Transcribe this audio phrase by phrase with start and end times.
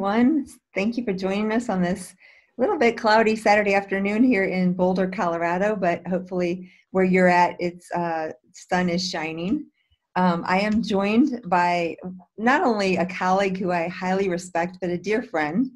[0.00, 0.46] everyone.
[0.74, 2.14] Thank you for joining us on this
[2.56, 7.92] little bit cloudy Saturday afternoon here in Boulder, Colorado, but hopefully where you're at, it's
[7.92, 9.66] uh, sun is shining.
[10.16, 11.98] Um, I am joined by
[12.38, 15.70] not only a colleague who I highly respect, but a dear friend,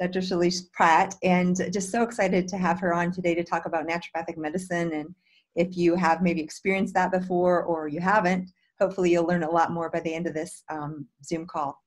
[0.00, 0.22] Dr.
[0.22, 4.36] Shalise Pratt, and just so excited to have her on today to talk about naturopathic
[4.36, 4.92] medicine.
[4.92, 5.14] And
[5.54, 9.70] if you have maybe experienced that before or you haven't, hopefully you'll learn a lot
[9.70, 11.78] more by the end of this um, Zoom call.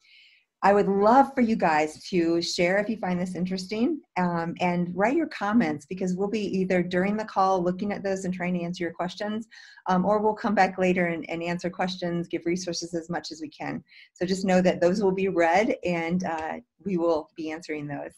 [0.63, 4.91] I would love for you guys to share if you find this interesting um, and
[4.95, 8.53] write your comments because we'll be either during the call looking at those and trying
[8.53, 9.47] to answer your questions,
[9.87, 13.41] um, or we'll come back later and, and, answer questions, give resources as much as
[13.41, 13.84] we can.
[14.13, 16.53] So just know that those will be read and uh,
[16.85, 18.13] we will be answering those.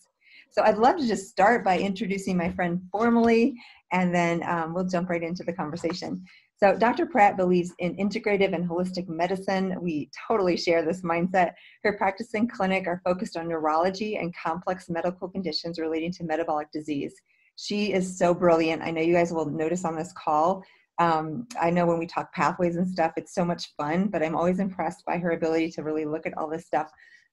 [0.52, 3.55] So I'd love to just start by introducing my friend formally
[3.94, 6.25] and then um, we'll jump right into the conversation.
[6.64, 7.06] So Dr.
[7.06, 9.75] Pratt believes in integrative and holistic medicine.
[9.81, 11.55] We totally share this mindset.
[11.83, 16.72] Her practice and clinic are focused on neurology and complex medical conditions relating to metabolic
[16.72, 17.16] disease.
[17.58, 18.81] She is so brilliant.
[18.81, 20.64] I know you guys will notice on this call.
[21.00, 24.38] Um, I know when we talk pathways and stuff, it's so much fun, but I'm
[24.38, 26.89] always impressed by her ability to really look at all this stuff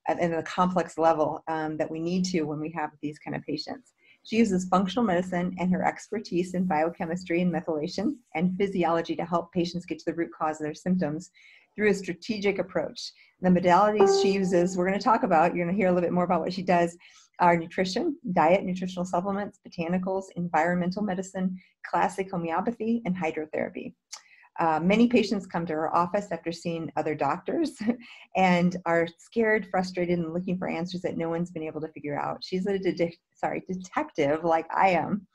[0.08, 3.42] at, the complex level um, that we need to when we have these kind of
[3.42, 3.92] patients.
[4.30, 9.52] She uses functional medicine and her expertise in biochemistry and methylation and physiology to help
[9.52, 11.32] patients get to the root cause of their symptoms
[11.74, 13.10] through a strategic approach.
[13.40, 16.06] The modalities she uses, we're going to talk about, you're going to hear a little
[16.06, 16.96] bit more about what she does,
[17.40, 23.94] are nutrition, diet, nutritional supplements, botanicals, environmental medicine, classic homeopathy, and hydrotherapy.
[24.58, 27.78] Uh, many patients come to her office after seeing other doctors
[28.36, 32.18] and are scared, frustrated, and looking for answers that no one's been able to figure
[32.18, 32.42] out.
[32.42, 35.26] She's a de- sorry detective like I am.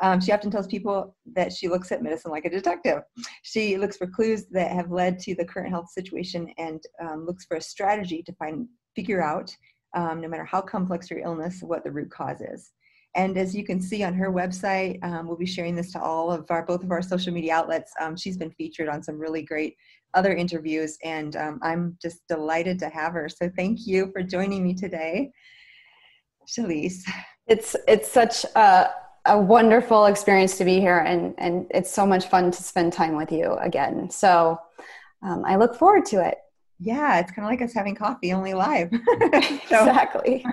[0.00, 3.02] Um, she often tells people that she looks at medicine like a detective.
[3.42, 7.44] She looks for clues that have led to the current health situation and um, looks
[7.44, 9.54] for a strategy to find figure out,
[9.94, 12.72] um, no matter how complex your illness, what the root cause is.
[13.14, 16.30] And as you can see on her website, um, we'll be sharing this to all
[16.30, 17.92] of our, both of our social media outlets.
[18.00, 19.76] Um, she's been featured on some really great
[20.14, 23.28] other interviews and um, I'm just delighted to have her.
[23.28, 25.30] So thank you for joining me today,
[26.48, 27.02] Shalise.
[27.46, 28.90] It's, it's such a,
[29.26, 33.16] a wonderful experience to be here and, and it's so much fun to spend time
[33.16, 34.08] with you again.
[34.10, 34.58] So
[35.22, 36.38] um, I look forward to it
[36.82, 38.90] yeah, it's kind of like us having coffee, only live.
[39.68, 40.44] so, exactly.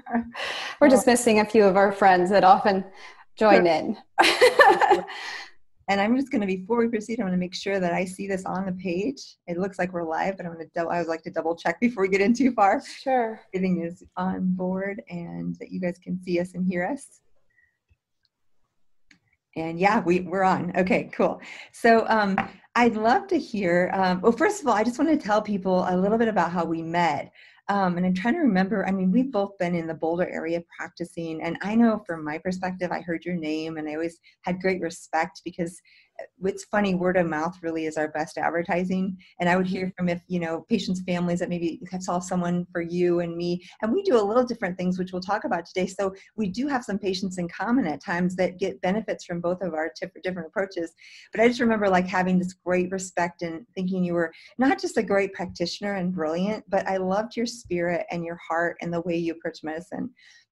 [0.80, 2.86] We're just missing a few of our friends that often
[3.38, 3.98] join in.
[5.88, 8.06] and I'm just going to, before we proceed, I'm going to make sure that I
[8.06, 9.38] see this on the page.
[9.48, 11.56] It looks like we're live, but I'm going to, double, I would like to double
[11.56, 12.82] check before we get in too far.
[13.02, 13.40] Sure.
[13.54, 17.22] Everything is on board and that you guys can see us and hear us.
[19.56, 20.72] And yeah, we, we're on.
[20.78, 21.42] Okay, cool.
[21.72, 22.38] So um,
[22.80, 23.92] I'd love to hear.
[23.94, 26.50] Um, well, first of all, I just want to tell people a little bit about
[26.50, 27.34] how we met.
[27.68, 28.88] Um, and I'm trying to remember.
[28.88, 32.38] I mean, we've both been in the Boulder area practicing, and I know from my
[32.38, 35.78] perspective, I heard your name, and I always had great respect because
[36.44, 39.18] it's funny word of mouth really is our best advertising.
[39.40, 39.96] And i would hear mm-hmm.
[39.98, 43.64] from if you know patients families that maybe have saw someone for you and me
[43.82, 45.88] and we do a little different things which we'll talk about today.
[45.88, 49.62] So we do have some patients in common at times that get benefits from both
[49.62, 49.92] of our
[50.24, 50.94] different approaches.
[51.32, 54.98] But i just remember like having this great respect and thinking you were not just
[54.98, 59.02] a great practitioner and brilliant but i loved your spirit and your heart and the
[59.02, 60.10] way you approach medicine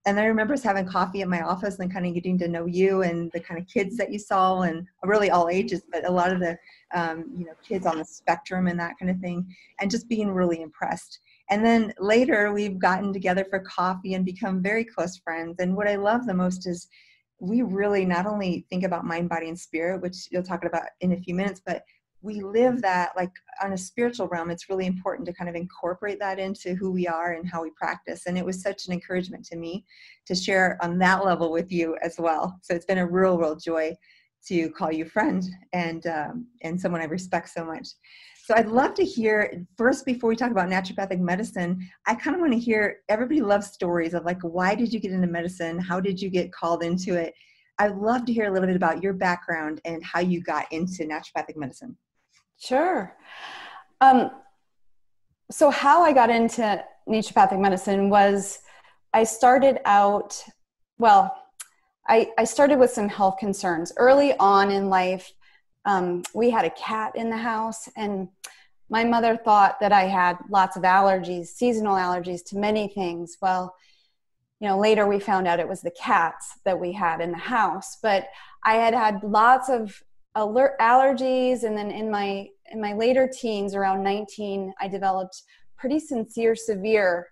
[0.07, 2.66] and I remember us having coffee at my office and kind of getting to know
[2.66, 6.12] you and the kind of kids that you saw and really all ages, but a
[6.12, 6.57] lot of the
[6.95, 9.46] um, you know kids on the spectrum and that kind of thing,
[9.81, 11.19] and just being really impressed.
[11.50, 15.57] And then later we've gotten together for coffee and become very close friends.
[15.59, 16.88] And what I love the most is
[17.40, 21.12] we really not only think about mind, body, and spirit, which you'll talk about in
[21.12, 21.84] a few minutes, but
[22.22, 23.31] we live that like
[23.63, 27.07] on a spiritual realm it's really important to kind of incorporate that into who we
[27.07, 29.85] are and how we practice and it was such an encouragement to me
[30.25, 32.59] to share on that level with you as well.
[32.61, 33.96] So it's been a real real joy
[34.47, 35.43] to call you friend
[35.73, 37.87] and um, and someone i respect so much.
[38.46, 41.78] So i'd love to hear first before we talk about naturopathic medicine
[42.08, 45.11] i kind of want to hear everybody loves stories of like why did you get
[45.11, 45.79] into medicine?
[45.79, 47.34] How did you get called into it?
[47.79, 51.03] I'd love to hear a little bit about your background and how you got into
[51.03, 51.96] naturopathic medicine
[52.57, 53.15] Sure.
[54.01, 54.31] Um,
[55.49, 58.59] so, how I got into naturopathic medicine was
[59.13, 60.43] I started out,
[60.97, 61.35] well,
[62.07, 63.91] I, I started with some health concerns.
[63.97, 65.31] Early on in life,
[65.85, 68.27] um, we had a cat in the house, and
[68.89, 73.37] my mother thought that I had lots of allergies, seasonal allergies to many things.
[73.41, 73.75] Well,
[74.59, 77.37] you know, later we found out it was the cats that we had in the
[77.37, 78.27] house, but
[78.63, 80.01] I had had lots of
[80.37, 85.43] alert allergies and then in my in my later teens around 19 i developed
[85.78, 87.28] pretty sincere severe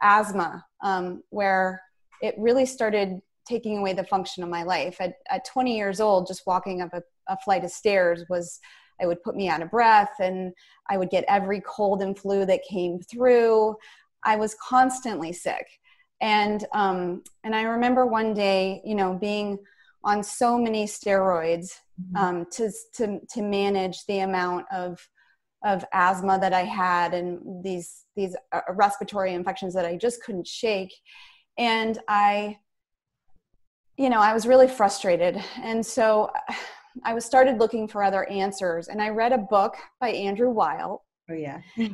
[0.00, 1.82] asthma, um, where
[2.22, 4.96] it really started taking away the function of my life.
[5.00, 8.60] At, at 20 years old, just walking up a, a flight of stairs was
[9.00, 10.52] I would put me out of breath and
[10.88, 13.76] I would get every cold and flu that came through.
[14.24, 15.66] I was constantly sick.
[16.20, 19.58] And um, and I remember one day, you know, being
[20.04, 21.72] on so many steroids.
[22.16, 24.98] Um, to, to to manage the amount of
[25.64, 30.46] of asthma that I had and these these uh, respiratory infections that I just couldn't
[30.46, 30.92] shake.
[31.58, 32.58] And I,
[33.96, 35.42] you know, I was really frustrated.
[35.62, 36.30] And so
[37.04, 38.88] I was started looking for other answers.
[38.88, 41.04] And I read a book by Andrew Weil.
[41.30, 41.60] Oh yeah.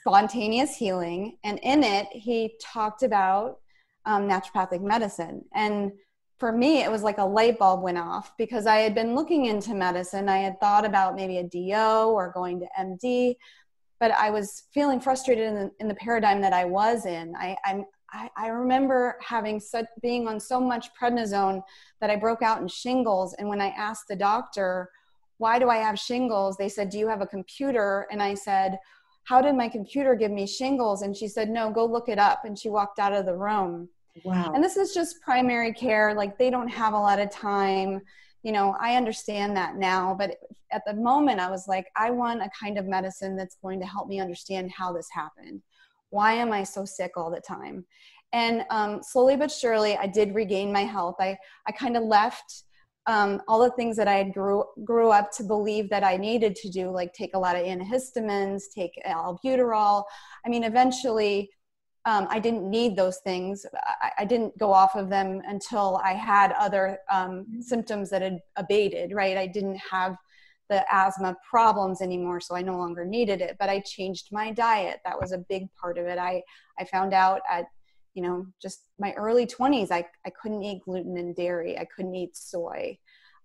[0.00, 1.38] Spontaneous Healing.
[1.42, 3.60] And in it, he talked about
[4.04, 5.44] um, naturopathic medicine.
[5.54, 5.92] And
[6.40, 9.44] for me, it was like a light bulb went off because I had been looking
[9.44, 10.26] into medicine.
[10.26, 13.36] I had thought about maybe a DO or going to MD,
[14.00, 17.34] but I was feeling frustrated in the, in the paradigm that I was in.
[17.36, 21.62] I, I'm, I, I remember having such being on so much prednisone
[22.00, 23.34] that I broke out in shingles.
[23.38, 24.88] And when I asked the doctor,
[25.36, 26.56] why do I have shingles?
[26.56, 28.06] They said, Do you have a computer?
[28.10, 28.78] And I said,
[29.24, 31.02] How did my computer give me shingles?
[31.02, 32.46] And she said, No, go look it up.
[32.46, 33.90] And she walked out of the room.
[34.24, 34.52] Wow.
[34.54, 36.14] And this is just primary care.
[36.14, 38.00] Like they don't have a lot of time.
[38.42, 40.36] You know, I understand that now, but
[40.72, 43.86] at the moment I was like, I want a kind of medicine that's going to
[43.86, 45.62] help me understand how this happened.
[46.10, 47.84] Why am I so sick all the time?
[48.32, 51.16] And um, slowly but surely, I did regain my health.
[51.18, 51.36] I,
[51.66, 52.64] I kind of left
[53.06, 56.68] um, all the things that I grew grew up to believe that I needed to
[56.68, 60.04] do, like take a lot of antihistamines, take albuterol.
[60.44, 61.50] I mean, eventually,
[62.06, 63.66] um, I didn't need those things.
[64.00, 67.60] I, I, didn't go off of them until I had other um, mm-hmm.
[67.60, 69.36] symptoms that had abated, right?
[69.36, 70.16] I didn't have
[70.70, 73.56] the asthma problems anymore, so I no longer needed it.
[73.58, 75.00] But I changed my diet.
[75.04, 76.18] That was a big part of it.
[76.18, 76.42] I,
[76.78, 77.66] I found out at,
[78.14, 82.14] you know, just my early 20s, I, I couldn't eat gluten and dairy, I couldn't
[82.14, 82.98] eat soy.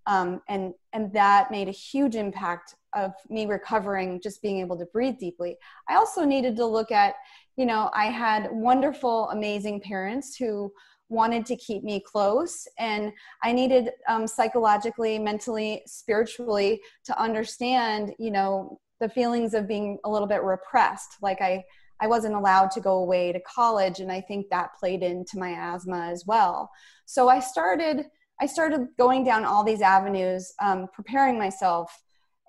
[0.08, 4.86] Um, and and that made a huge impact of me recovering just being able to
[4.86, 5.58] breathe deeply
[5.90, 7.16] i also needed to look at
[7.58, 10.72] you know i had wonderful amazing parents who
[11.10, 13.12] wanted to keep me close and
[13.44, 20.10] i needed um, psychologically mentally spiritually to understand you know the feelings of being a
[20.10, 21.18] little bit repressed.
[21.22, 21.64] Like i
[22.02, 25.52] i wasn't allowed to go away to college and i think that played into my
[25.52, 26.70] asthma as well.
[27.06, 28.06] So i started
[28.42, 31.90] I started going down all these avenues, um, preparing myself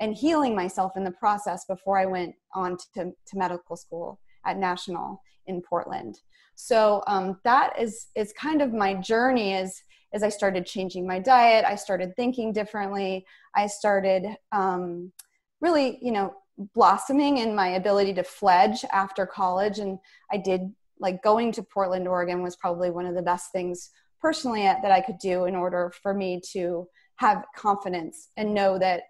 [0.00, 4.58] and healing myself in the process before I went on to, to medical school at
[4.58, 6.19] National in Portland.
[6.54, 9.54] So um, that is is kind of my journey.
[9.54, 9.82] Is
[10.14, 13.26] as I started changing my diet, I started thinking differently.
[13.54, 15.12] I started um,
[15.60, 16.34] really, you know,
[16.75, 19.98] blossoming in my ability to fledge after college, and
[20.32, 23.90] I did like going to Portland, Oregon was probably one of the best things
[24.20, 29.02] personally that I could do in order for me to have confidence and know that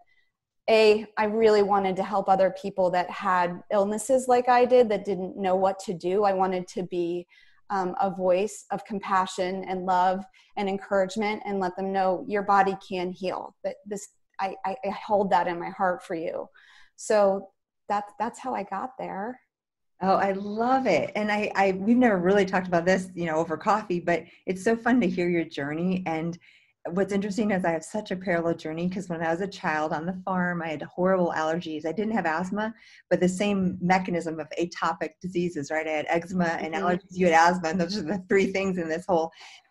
[0.69, 5.05] a i really wanted to help other people that had illnesses like i did that
[5.05, 7.27] didn't know what to do i wanted to be
[7.71, 10.25] um, a voice of compassion and love
[10.57, 14.09] and encouragement and let them know your body can heal that this
[14.39, 16.49] I, I, I hold that in my heart for you
[16.97, 17.49] so
[17.89, 19.41] that's that's how i got there
[20.03, 21.11] Oh, I love it.
[21.17, 24.63] And I, I we've never really talked about this, you know, over coffee, but it's
[24.63, 26.03] so fun to hear your journey.
[26.05, 26.39] And
[26.91, 29.93] what's interesting is I have such a parallel journey because when I was a child
[29.93, 31.87] on the farm, I had horrible allergies.
[31.87, 32.75] I didn't have asthma,
[33.11, 35.87] but the same mechanism of atopic diseases, right?
[35.87, 36.85] I had eczema and mm-hmm.
[36.85, 39.31] allergies, you had asthma, and those are the three things in this whole.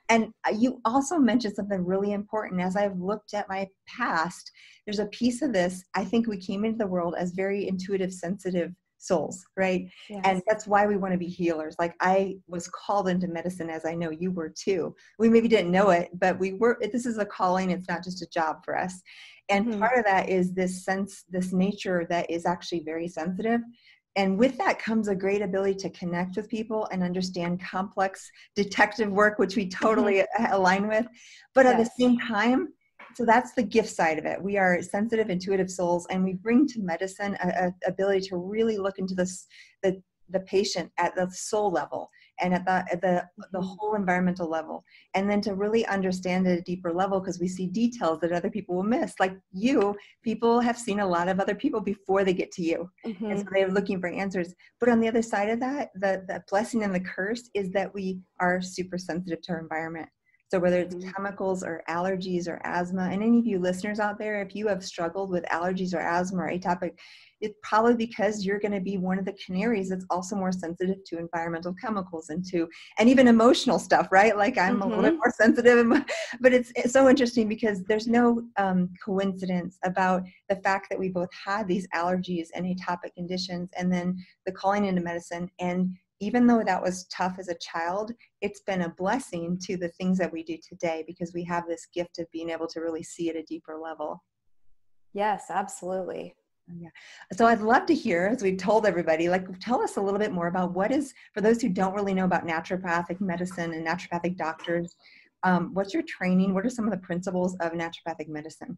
[0.10, 2.62] And uh, you also mentioned something really important.
[2.62, 4.52] As I've looked at my past,
[4.86, 5.84] there's a piece of this.
[5.96, 8.72] I think we came into the world as very intuitive, sensitive
[9.06, 9.90] souls, right?
[10.10, 10.22] Yes.
[10.24, 11.76] And that's why we want to be healers.
[11.80, 14.96] Like I was called into medicine as I know you were too.
[15.20, 18.22] We maybe didn't know it, but we were this is a calling, it's not just
[18.22, 19.02] a job for us.
[19.50, 19.80] And mm-hmm.
[19.80, 23.62] part of that is this sense, this nature that is actually very sensitive.
[24.18, 29.12] And with that comes a great ability to connect with people and understand complex detective
[29.12, 30.54] work, which we totally mm-hmm.
[30.54, 31.06] align with.
[31.54, 31.74] But yes.
[31.74, 32.70] at the same time,
[33.16, 34.42] so that's the gift side of it.
[34.42, 38.78] We are sensitive intuitive souls and we bring to medicine a, a ability to really
[38.78, 39.48] look into this
[39.84, 42.10] the the patient at the soul level
[42.42, 43.68] and at the at the the mm-hmm.
[43.80, 44.84] whole environmental level.
[45.14, 48.50] And then to really understand at a deeper level because we see details that other
[48.50, 49.14] people will miss.
[49.20, 52.90] Like you people have seen a lot of other people before they get to you.
[53.06, 53.26] Mm-hmm.
[53.26, 54.54] and so they're looking for answers.
[54.80, 57.94] But on the other side of that the the blessing and the curse is that
[57.94, 60.10] we are super sensitive to our environment
[60.52, 61.10] So, whether it's mm-hmm.
[61.10, 64.84] chemicals or allergies or asthma, and any of you listeners out there, if you have
[64.84, 66.92] struggled with allergies or asthma or atopic,
[67.42, 71.04] it's probably because you're going to be one of the canaries that's also more sensitive
[71.06, 74.38] to environmental chemicals and to, and even emotional stuff, right?
[74.38, 74.82] Like I'm mm-hmm.
[74.84, 75.18] a little bit mm-hmm.
[75.18, 76.06] more sensitive,
[76.40, 81.10] but it's, it's so interesting because there's no um, coincidence about the fact that we
[81.10, 86.48] both had these allergies and atopic conditions, and then the calling into medicine and even
[86.48, 90.32] though that was tough as a child, it's been a blessing to the things that
[90.32, 93.36] we do today because we have this gift of being able to really see at
[93.36, 94.24] a deeper level.
[95.14, 96.36] Yes, absolutely.
[96.80, 96.90] Yeah.
[97.34, 100.32] So I'd love to hear, as we've told everybody, like tell us a little bit
[100.32, 104.36] more about what is, for those who don't really know about naturopathic medicine and naturopathic
[104.36, 104.96] doctors,
[105.44, 106.54] um, what's your training?
[106.54, 108.78] What are some of the principles of naturopathic medicine?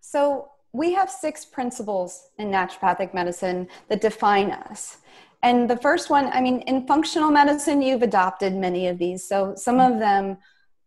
[0.00, 4.98] So we have six principles in naturopathic medicine that define us.
[5.42, 9.26] And the first one, I mean, in functional medicine, you've adopted many of these.
[9.26, 10.38] So some of them.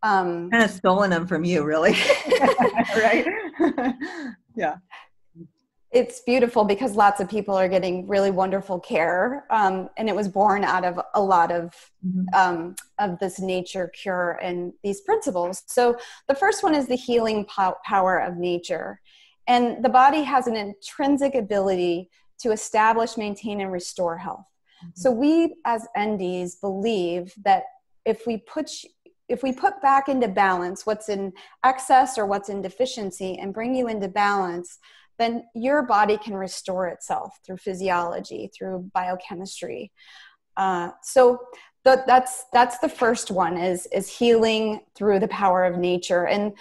[0.04, 1.92] Um, kind of stolen them from you, really.
[2.96, 3.26] right?
[4.56, 4.78] yeah.
[5.92, 9.46] It's beautiful because lots of people are getting really wonderful care.
[9.50, 11.74] Um, and it was born out of a lot of,
[12.06, 12.24] mm-hmm.
[12.34, 15.64] um, of this nature cure and these principles.
[15.68, 19.02] So the first one is the healing po- power of nature.
[19.48, 22.10] And the body has an intrinsic ability
[22.42, 24.46] to establish, maintain, and restore health.
[24.84, 24.90] Mm-hmm.
[24.96, 27.64] So we as NDs believe that
[28.06, 28.70] if we put
[29.30, 31.32] if we put back into balance what's in
[31.64, 34.78] excess or what's in deficiency and bring you into balance,
[35.18, 39.92] then your body can restore itself through physiology, through biochemistry.
[40.58, 41.40] Uh, so
[41.86, 46.54] the, that's that's the first one is is healing through the power of nature and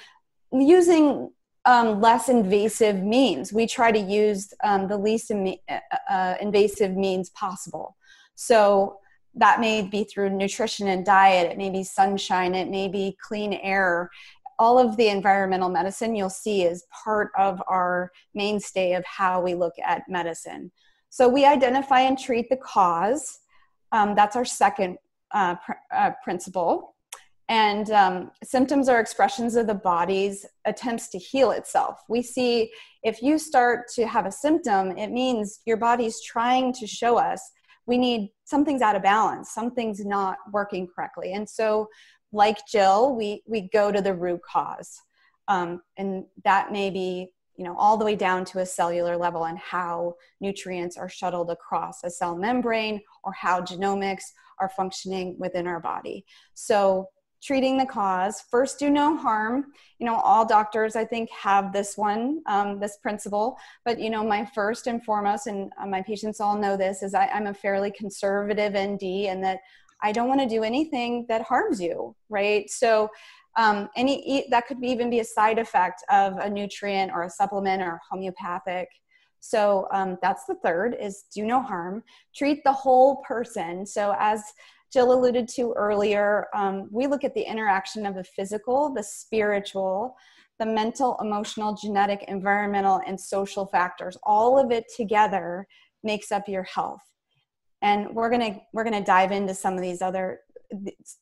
[0.52, 1.30] using
[1.64, 3.52] um, less invasive means.
[3.52, 7.96] We try to use um, the least Im- uh, uh, invasive means possible.
[8.34, 8.98] So
[9.34, 13.52] that may be through nutrition and diet, it may be sunshine, it may be clean
[13.52, 14.10] air.
[14.58, 19.54] All of the environmental medicine you'll see is part of our mainstay of how we
[19.54, 20.72] look at medicine.
[21.10, 23.38] So we identify and treat the cause.
[23.92, 24.98] Um, that's our second
[25.32, 26.94] uh, pr- uh, principle.
[27.50, 31.98] And um, symptoms are expressions of the body's attempts to heal itself.
[32.08, 32.70] We see
[33.02, 37.42] if you start to have a symptom, it means your body's trying to show us
[37.86, 41.32] we need something's out of balance, something's not working correctly.
[41.32, 41.88] And so,
[42.30, 45.00] like Jill, we, we go to the root cause.
[45.48, 49.44] Um, and that may be you know all the way down to a cellular level
[49.44, 54.22] and how nutrients are shuttled across a cell membrane or how genomics
[54.60, 57.08] are functioning within our body so
[57.42, 58.42] treating the cause.
[58.50, 59.66] First do no harm.
[59.98, 63.58] You know all doctors i think have this one um, this principle.
[63.84, 67.14] But you know my first and foremost and uh, my patients all know this is
[67.14, 69.60] I, i'm a fairly conservative nd and that
[70.02, 72.70] i don't want to do anything that harms you right?
[72.70, 73.10] So
[73.56, 77.82] um, any that could even be a side effect of a nutrient or a supplement
[77.82, 78.88] or homeopathic.
[79.40, 82.02] So um, that's the third is do no harm.
[82.34, 83.84] Treat the whole person.
[83.84, 84.42] So as
[84.92, 90.16] Jill alluded to earlier, um, we look at the interaction of the physical, the spiritual,
[90.58, 94.16] the mental, emotional, genetic, environmental, and social factors.
[94.24, 95.66] All of it together
[96.02, 97.02] makes up your health.
[97.82, 100.40] And we're gonna we're gonna dive into some of these other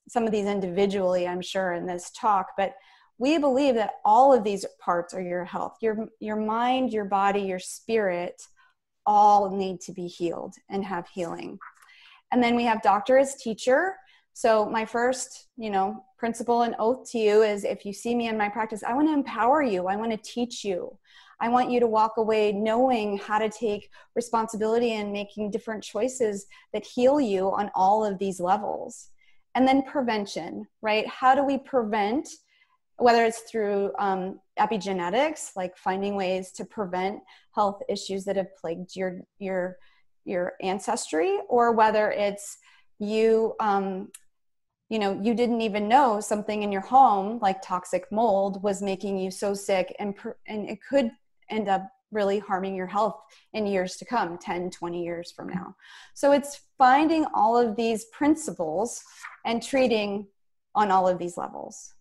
[0.08, 2.48] some of these individually, I'm sure, in this talk.
[2.56, 2.74] But
[3.18, 5.76] we believe that all of these parts are your health.
[5.80, 8.42] Your your mind, your body, your spirit,
[9.06, 11.58] all need to be healed and have healing.
[12.32, 13.96] And then we have doctor as teacher.
[14.32, 18.28] So my first, you know, principle and oath to you is if you see me
[18.28, 19.86] in my practice, I want to empower you.
[19.86, 20.96] I want to teach you.
[21.40, 26.46] I want you to walk away knowing how to take responsibility and making different choices
[26.72, 29.10] that heal you on all of these levels.
[29.54, 31.06] And then prevention, right?
[31.08, 32.28] How do we prevent,
[32.96, 37.20] whether it's through um, epigenetics, like finding ways to prevent
[37.54, 39.78] health issues that have plagued your your
[40.28, 42.58] your ancestry or whether it's
[42.98, 44.10] you um,
[44.88, 49.18] you know you didn't even know something in your home like toxic mold was making
[49.18, 50.14] you so sick and
[50.46, 51.10] and it could
[51.50, 53.20] end up really harming your health
[53.52, 55.74] in years to come 10 20 years from now.
[56.14, 59.02] So it's finding all of these principles
[59.44, 60.26] and treating
[60.74, 61.94] on all of these levels.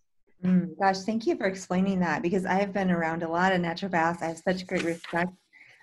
[0.44, 3.60] Mm, gosh thank you for explaining that because i have been around a lot of
[3.60, 4.22] naturopaths.
[4.22, 5.32] I have such great respect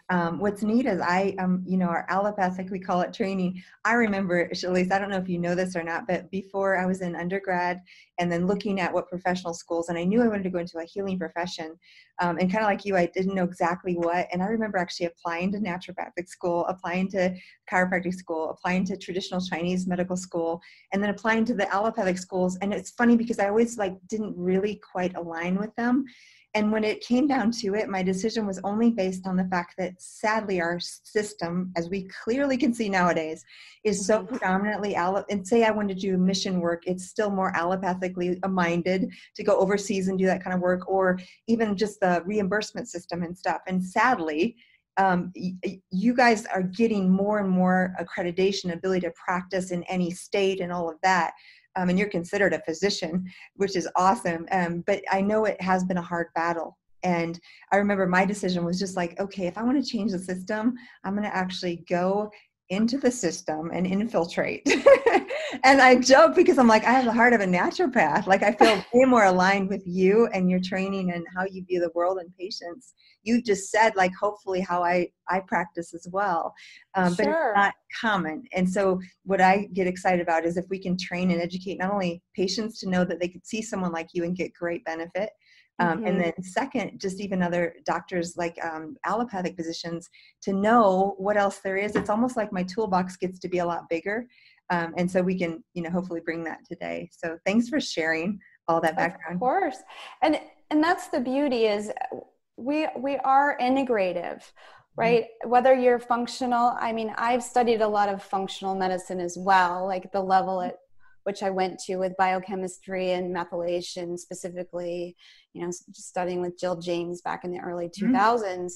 [0.10, 3.64] um, what's neat is I, um, you know, our allopathic, we call it training.
[3.86, 6.86] I remember, Shalise, I don't know if you know this or not, but before I
[6.86, 7.82] was in undergrad
[8.20, 9.90] and then looking at what professional schools.
[9.90, 11.76] And I knew I wanted to go into a healing profession.
[12.22, 14.28] Um, and kind of like you, I didn't know exactly what.
[14.32, 17.36] And I remember actually applying to naturopathic school, applying to
[17.72, 20.62] chiropractic school, applying to traditional Chinese medical school,
[20.94, 22.60] and then applying to the allopathic schools.
[22.62, 26.06] And it's funny because I always like didn't really quite align with them
[26.56, 29.76] and when it came down to it, my decision was only based on the fact
[29.78, 33.44] that sadly our system, as we clearly can see nowadays,
[33.84, 34.28] is so mm-hmm.
[34.28, 39.12] predominantly allo- and say I wanted to do mission work, it's still more allopathically minded
[39.36, 43.22] to go overseas and do that kind of work, or even just the reimbursement system
[43.24, 43.60] and stuff.
[43.68, 44.56] And sadly,
[44.98, 45.32] um,
[45.92, 50.72] you guys are getting more and more accreditation, ability to practice in any state, and
[50.72, 51.34] all of that
[51.76, 53.26] um, and you're considered a physician,
[53.56, 54.48] which is awesome.
[54.52, 56.78] Um, but I know it has been a hard battle.
[57.04, 57.40] And
[57.72, 60.74] I remember my decision was just like, okay, if I want to change the system,
[61.04, 62.32] I'm going to actually go
[62.70, 64.64] into the system and infiltrate.
[65.64, 68.28] and I joke because I'm like, I have the heart of a naturopath.
[68.28, 71.80] Like I feel way more aligned with you and your training and how you view
[71.80, 72.94] the world and patients.
[73.24, 76.54] You just said like hopefully how I I practice as well,
[76.96, 77.26] um, sure.
[77.26, 78.44] but it's not common.
[78.54, 81.92] And so what I get excited about is if we can train and educate not
[81.92, 85.30] only patients to know that they could see someone like you and get great benefit,
[85.80, 86.08] um, mm-hmm.
[86.08, 90.10] And then, second, just even other doctors like um, allopathic physicians
[90.44, 91.96] to know what else there is.
[91.96, 94.26] It's almost like my toolbox gets to be a lot bigger.
[94.70, 97.10] Um, and so we can, you know, hopefully bring that today.
[97.12, 99.36] So thanks for sharing all that background.
[99.36, 99.78] Of course.
[100.22, 100.40] And,
[100.72, 101.92] and that's the beauty is
[102.58, 105.02] we, we are integrative mm-hmm.
[105.02, 105.50] right mm-hmm.
[105.50, 110.10] whether you're functional i mean i've studied a lot of functional medicine as well like
[110.14, 110.78] the level at
[111.26, 115.18] which I went to with biochemistry and methylation specifically,
[115.54, 118.44] you know, studying with Jill James back in the early 2000s.
[118.44, 118.74] Mm-hmm.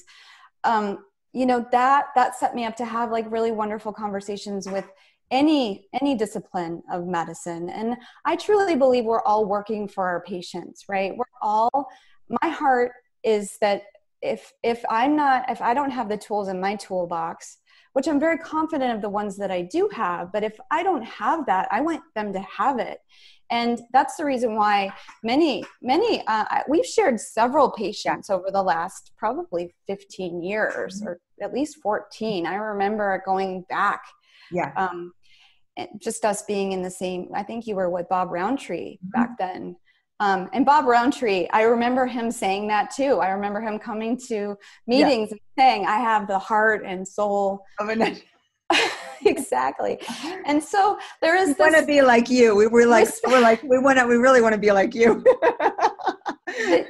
[0.64, 0.98] Um,
[1.32, 4.84] you know, that that set me up to have like really wonderful conversations with
[5.30, 10.84] any any discipline of medicine and i truly believe we're all working for our patients
[10.88, 11.88] right we're all
[12.42, 13.82] my heart is that
[14.22, 17.58] if if i'm not if i don't have the tools in my toolbox
[17.92, 20.32] which I'm very confident of the ones that I do have.
[20.32, 22.98] But if I don't have that, I want them to have it.
[23.50, 24.92] And that's the reason why
[25.24, 31.08] many, many, uh, we've shared several patients over the last probably 15 years mm-hmm.
[31.08, 32.46] or at least 14.
[32.46, 34.02] I remember going back.
[34.52, 34.72] Yeah.
[34.76, 35.12] Um,
[35.98, 39.10] just us being in the same, I think you were with Bob Rountree mm-hmm.
[39.10, 39.76] back then.
[40.20, 43.20] Um, and Bob Rountree, I remember him saying that too.
[43.20, 44.54] I remember him coming to
[44.86, 45.36] meetings yeah.
[45.36, 48.16] and saying, I have the heart and soul of a
[49.24, 49.98] exactly.
[50.44, 52.54] And so there is we want to be like you.
[52.54, 55.24] We were like, we're like, we want to, we really want to be like you.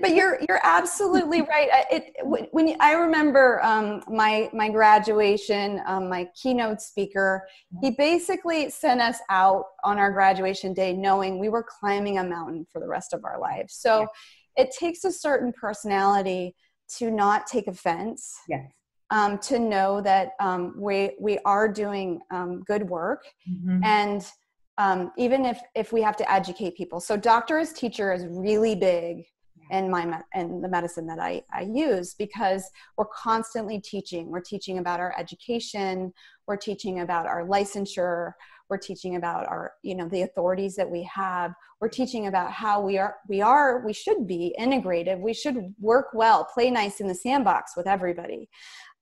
[0.00, 1.68] but, you're you're absolutely right.
[1.90, 7.46] It when I remember um, my my graduation, um, my keynote speaker,
[7.80, 12.66] he basically sent us out on our graduation day, knowing we were climbing a mountain
[12.72, 13.74] for the rest of our lives.
[13.74, 14.06] So
[14.56, 14.64] yeah.
[14.64, 16.54] it takes a certain personality
[16.98, 18.36] to not take offense.
[18.48, 18.70] Yes.
[19.12, 23.82] Um, to know that um, we we are doing um, good work, mm-hmm.
[23.82, 24.24] and
[24.78, 27.00] um, even if if we have to educate people.
[27.00, 29.26] So doctor as teacher is really big
[29.70, 34.28] in my in the medicine that I, I use because we're constantly teaching.
[34.28, 36.12] We're teaching about our education.
[36.46, 38.32] We're teaching about our licensure.
[38.68, 41.54] We're teaching about our you know the authorities that we have.
[41.80, 45.20] We're teaching about how we are we are we should be integrative.
[45.20, 48.48] We should work well play nice in the sandbox with everybody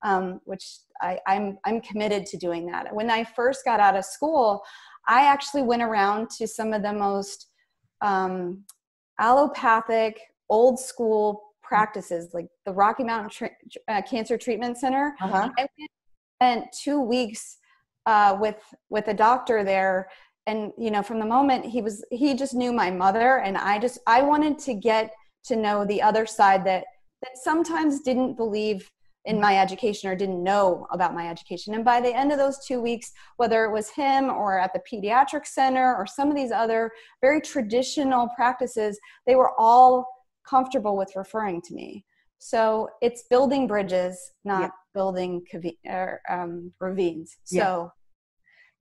[0.02, 0.64] um, which
[1.00, 2.94] I, I'm I'm committed to doing that.
[2.94, 4.62] When I first got out of school
[5.09, 7.46] I actually went around to some of the most
[8.02, 8.64] um,
[9.18, 13.50] allopathic old school practices like the Rocky Mountain Tra-
[13.88, 15.14] uh, Cancer Treatment Center.
[15.20, 15.50] Uh-huh.
[15.58, 15.66] I
[16.40, 17.58] spent two weeks
[18.06, 18.56] uh, with
[18.88, 20.08] with a doctor there,
[20.46, 23.78] and you know, from the moment he was, he just knew my mother, and I
[23.78, 25.12] just I wanted to get
[25.44, 26.84] to know the other side that
[27.22, 28.90] that sometimes didn't believe
[29.24, 31.74] in my education or didn't know about my education.
[31.74, 34.80] And by the end of those two weeks, whether it was him or at the
[34.90, 40.06] pediatric center or some of these other very traditional practices, they were all
[40.48, 42.04] comfortable with referring to me.
[42.38, 44.68] So it's building bridges, not yeah.
[44.94, 45.42] building
[45.87, 47.37] or, um, ravines.
[47.50, 47.64] Yeah.
[47.64, 47.92] So,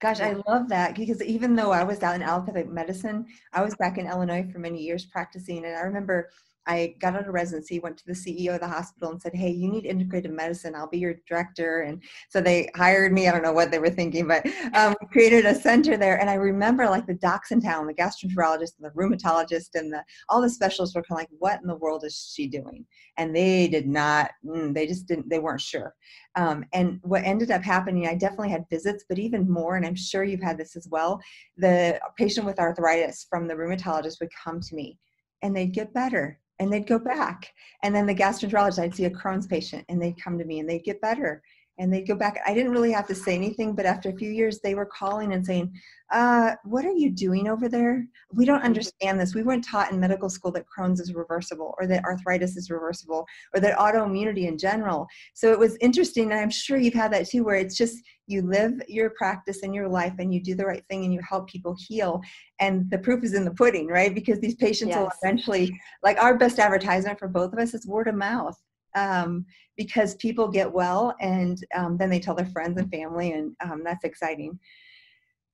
[0.00, 3.74] gosh, I love that because even though I was out in allopathic medicine, I was
[3.76, 6.30] back in Illinois for many years practicing, and I remember
[6.68, 9.50] I got out of residency, went to the CEO of the hospital and said, Hey,
[9.50, 10.74] you need integrative medicine.
[10.74, 11.80] I'll be your director.
[11.80, 13.26] And so they hired me.
[13.26, 16.20] I don't know what they were thinking, but um, created a center there.
[16.20, 20.04] And I remember like the docs in town, the gastroenterologist and the rheumatologist and the,
[20.28, 22.84] all the specialists were kind of like, what in the world is she doing?
[23.16, 25.94] And they did not, mm, they just didn't, they weren't sure.
[26.36, 29.96] Um, and what ended up happening, I definitely had visits, but even more, and I'm
[29.96, 31.18] sure you've had this as well,
[31.56, 34.98] the patient with arthritis from the rheumatologist would come to me
[35.42, 37.52] and they'd get better and they'd go back.
[37.82, 40.68] And then the gastroenterologist, I'd see a Crohn's patient and they'd come to me and
[40.68, 41.42] they'd get better
[41.78, 42.40] and they'd go back.
[42.46, 45.32] I didn't really have to say anything, but after a few years, they were calling
[45.32, 45.72] and saying,
[46.10, 48.04] uh, What are you doing over there?
[48.32, 48.66] We don't mm-hmm.
[48.66, 49.34] understand this.
[49.34, 53.26] We weren't taught in medical school that Crohn's is reversible or that arthritis is reversible
[53.54, 55.06] or that autoimmunity in general.
[55.34, 56.24] So it was interesting.
[56.30, 59.74] And I'm sure you've had that too, where it's just you live your practice and
[59.74, 62.20] your life and you do the right thing and you help people heal.
[62.60, 64.14] And the proof is in the pudding, right?
[64.14, 64.98] Because these patients yes.
[64.98, 68.56] will eventually, like our best advertisement for both of us is word of mouth
[68.94, 69.44] um,
[69.78, 73.82] because people get well and um, then they tell their friends and family, and um,
[73.82, 74.58] that's exciting.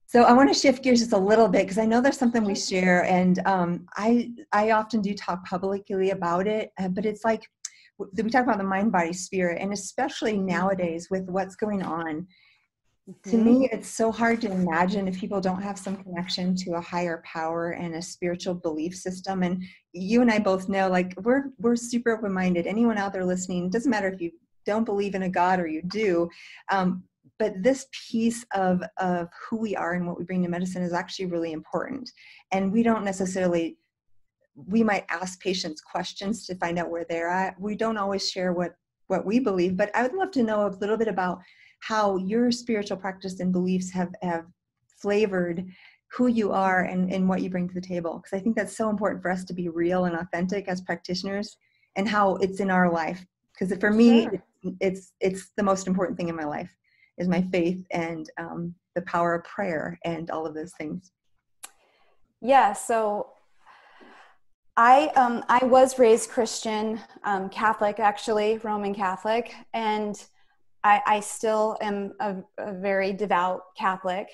[0.06, 2.44] So I want to shift gears just a little bit because I know there's something
[2.44, 7.24] we share, and um, I I often do talk publicly about it, uh, but it's
[7.24, 7.42] like
[7.98, 12.26] we talk about the mind, body, spirit, and especially nowadays with what's going on
[13.08, 13.30] Mm-hmm.
[13.30, 16.80] To me, it's so hard to imagine if people don't have some connection to a
[16.80, 19.42] higher power and a spiritual belief system.
[19.42, 19.62] And
[19.92, 22.66] you and I both know, like we're we're super open-minded.
[22.66, 24.30] Anyone out there listening, doesn't matter if you
[24.64, 26.30] don't believe in a God or you do,
[26.70, 27.04] um,
[27.38, 30.94] but this piece of of who we are and what we bring to medicine is
[30.94, 32.10] actually really important.
[32.52, 33.76] And we don't necessarily
[34.56, 37.60] we might ask patients questions to find out where they're at.
[37.60, 38.76] We don't always share what
[39.08, 41.40] what we believe, but I would love to know a little bit about
[41.86, 44.46] how your spiritual practice and beliefs have, have
[44.86, 45.66] flavored
[46.10, 48.16] who you are and, and what you bring to the table.
[48.16, 51.58] Because I think that's so important for us to be real and authentic as practitioners
[51.96, 53.26] and how it's in our life.
[53.52, 54.42] Because for me, sure.
[54.80, 56.70] it's it's the most important thing in my life
[57.18, 61.12] is my faith and um, the power of prayer and all of those things.
[62.40, 62.72] Yeah.
[62.72, 63.28] So
[64.76, 70.16] I um, I was raised Christian, um, Catholic actually, Roman Catholic, and
[70.84, 74.28] I, I still am a, a, very devout Catholic.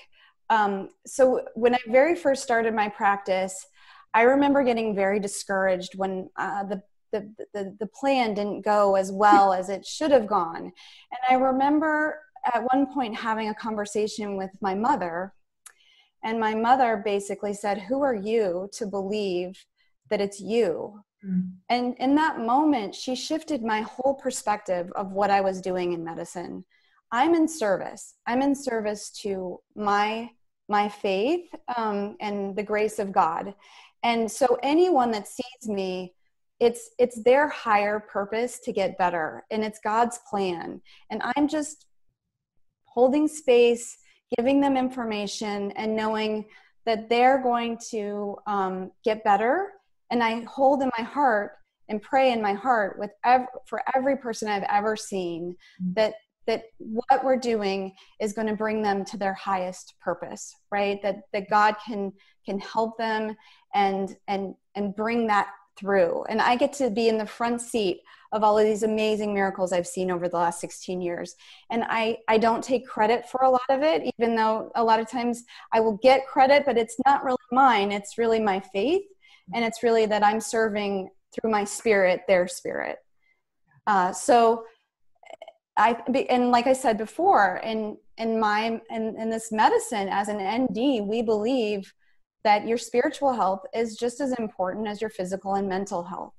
[0.49, 3.65] Um, so when I very first started my practice,
[4.13, 6.83] I remember getting very discouraged when uh, the,
[7.13, 10.63] the, the, the plan didn't go as well as it should have gone.
[10.65, 12.19] And I remember
[12.53, 15.33] at one point having a conversation with my mother,
[16.23, 19.65] and my mother basically said, Who are you to believe
[20.09, 21.01] that it's you?
[21.25, 21.51] Mm.
[21.69, 26.03] And in that moment, she shifted my whole perspective of what I was doing in
[26.03, 26.65] medicine.
[27.11, 28.15] I'm in service.
[28.25, 30.31] I'm in service to my
[30.69, 33.53] my faith um, and the grace of God.
[34.03, 36.13] And so anyone that sees me,
[36.59, 40.81] it's it's their higher purpose to get better, and it's God's plan.
[41.09, 41.87] And I'm just
[42.85, 43.97] holding space,
[44.37, 46.45] giving them information, and knowing
[46.85, 49.73] that they're going to um, get better
[50.11, 51.53] and I hold in my heart
[51.89, 55.93] and pray in my heart with ev- for every person I've ever seen mm-hmm.
[55.93, 56.13] that
[56.47, 61.01] that what we're doing is going to bring them to their highest purpose right?
[61.01, 62.11] That that god can
[62.45, 63.35] can help them
[63.73, 65.47] and and and bring that
[65.79, 66.23] through.
[66.29, 68.01] And i get to be in the front seat
[68.33, 71.35] of all of these amazing miracles i've seen over the last 16 years.
[71.69, 74.99] And i i don't take credit for a lot of it even though a lot
[74.99, 75.43] of times
[75.73, 79.03] i will get credit but it's not really mine it's really my faith
[79.53, 82.97] and it's really that i'm serving through my spirit their spirit.
[83.87, 84.65] Uh, so
[85.77, 85.95] i
[86.29, 91.07] and like i said before in in my in, in this medicine as an nd
[91.07, 91.91] we believe
[92.43, 96.33] that your spiritual health is just as important as your physical and mental health.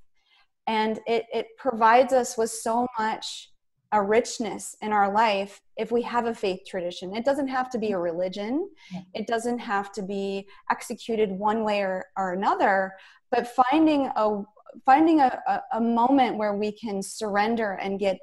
[0.67, 3.51] And it, it provides us with so much
[3.93, 7.15] a richness in our life if we have a faith tradition.
[7.15, 8.71] It doesn't have to be a religion,
[9.15, 12.95] it doesn't have to be executed one way or, or another,
[13.31, 14.43] but finding a
[14.87, 18.19] finding a, a, a moment where we can surrender and get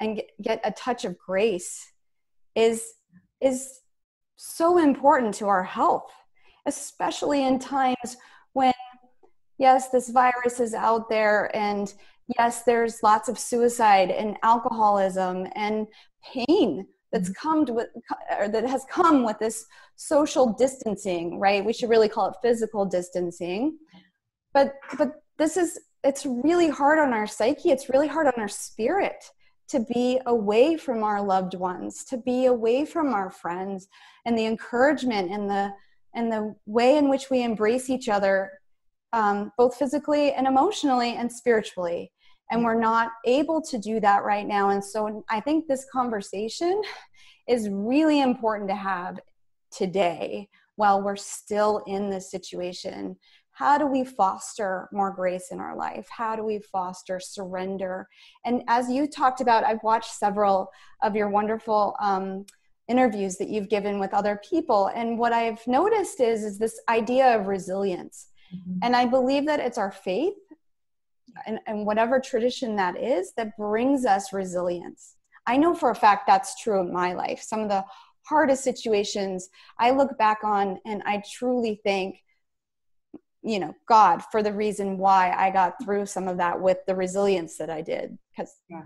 [0.00, 1.92] and get, get a touch of grace
[2.54, 2.94] is
[3.40, 3.80] is
[4.36, 6.10] so important to our health
[6.66, 8.16] especially in times
[8.52, 8.72] when
[9.58, 11.94] yes this virus is out there and
[12.38, 15.86] yes, there's lots of suicide and alcoholism and
[16.22, 17.48] pain that's mm-hmm.
[17.48, 17.88] come with
[18.38, 21.64] or that has come with this social distancing, right?
[21.64, 23.78] We should really call it physical distancing.
[24.52, 28.48] But but this is it's really hard on our psyche, it's really hard on our
[28.48, 29.24] spirit
[29.68, 33.88] to be away from our loved ones, to be away from our friends
[34.26, 35.72] and the encouragement and the
[36.14, 38.50] and the way in which we embrace each other
[39.14, 42.10] um, both physically and emotionally and spiritually.
[42.50, 44.70] And we're not able to do that right now.
[44.70, 46.82] And so I think this conversation
[47.48, 49.20] is really important to have
[49.70, 53.16] today while we're still in this situation.
[53.52, 56.08] How do we foster more grace in our life?
[56.10, 58.08] How do we foster surrender?
[58.44, 60.68] And as you talked about i've watched several
[61.04, 62.46] of your wonderful um,
[62.88, 64.88] interviews that you've given with other people.
[64.88, 68.78] And what i've noticed is is this idea of resilience mm-hmm.
[68.82, 70.34] and i believe that it's our faith
[71.46, 76.26] and, and whatever tradition that is that brings us resilience i know for a fact
[76.26, 77.84] that's true in my life some of the
[78.22, 82.16] hardest situations i look back on and i truly think
[83.42, 86.94] you know god for the reason why i got through some of that with the
[86.94, 88.82] resilience that i did because yeah.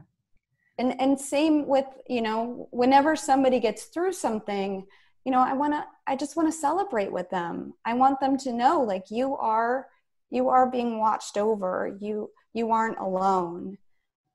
[0.78, 4.84] and and same with you know whenever somebody gets through something
[5.28, 8.38] you know i want to i just want to celebrate with them i want them
[8.38, 9.88] to know like you are
[10.30, 13.76] you are being watched over you you aren't alone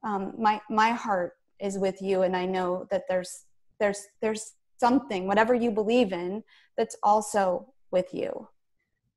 [0.03, 3.45] um, my my heart is with you and i know that there's
[3.79, 6.43] there's there's something whatever you believe in
[6.77, 8.47] that's also with you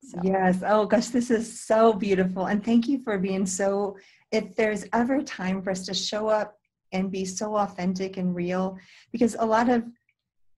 [0.02, 0.20] so.
[0.22, 0.62] Yes.
[0.64, 2.46] Oh gosh, this is so beautiful.
[2.46, 3.96] And thank you for being so,
[4.30, 6.54] if there's ever time for us to show up
[6.92, 8.78] and be so authentic and real,
[9.10, 9.82] because a lot of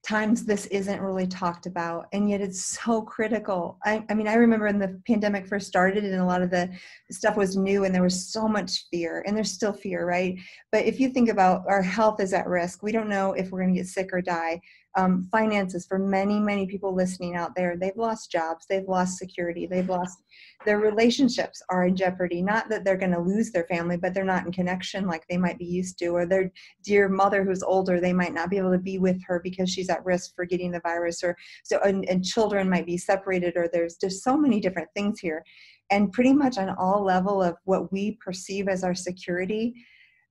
[0.09, 3.79] times this isn't really talked about and yet it's so critical.
[3.85, 6.71] I, I, mean i remember when the pandemic first started and a lot of the
[7.11, 10.38] stuff was new and there was so much fear and there's still fear right?
[10.73, 13.61] But if you think about our health is at risk we don't know if we're
[13.61, 14.61] going to get sick or die
[14.96, 17.77] um, finances for many many people listening out there.
[17.77, 20.22] They've lost jobs they've lost security they've lost
[20.66, 22.42] their relationships are in jeopardy.
[22.42, 25.37] Not that they're going to lose their family but they're not in connection like they
[25.37, 26.51] might be used to or their
[26.83, 29.90] dear mother who's older they might not be able to be with her because she's
[29.90, 33.68] at risk for getting the virus or so and, and children might be separated or
[33.72, 35.44] there's just so many different things here.
[35.90, 39.74] And pretty much on all level of what we perceive as our security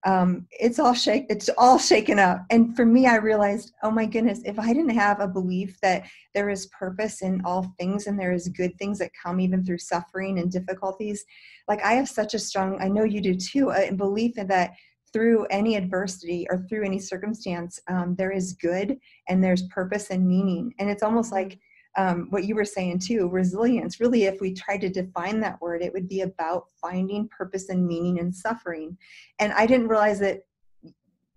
[0.05, 2.45] um, it's all shake it's all shaken up.
[2.49, 6.03] And for me i realized oh my goodness if i didn't have a belief that
[6.33, 9.79] there is purpose in all things and there is good things that come even through
[9.79, 11.25] suffering and difficulties
[11.67, 14.71] like i have such a strong i know you do too a belief in that
[15.13, 18.97] through any adversity or through any circumstance um, there is good
[19.29, 20.73] and there's purpose and meaning.
[20.79, 21.59] And it's almost like
[21.97, 25.81] um, what you were saying too resilience really if we tried to define that word
[25.81, 28.97] it would be about finding purpose and meaning in suffering.
[29.39, 30.41] And i didn't realize that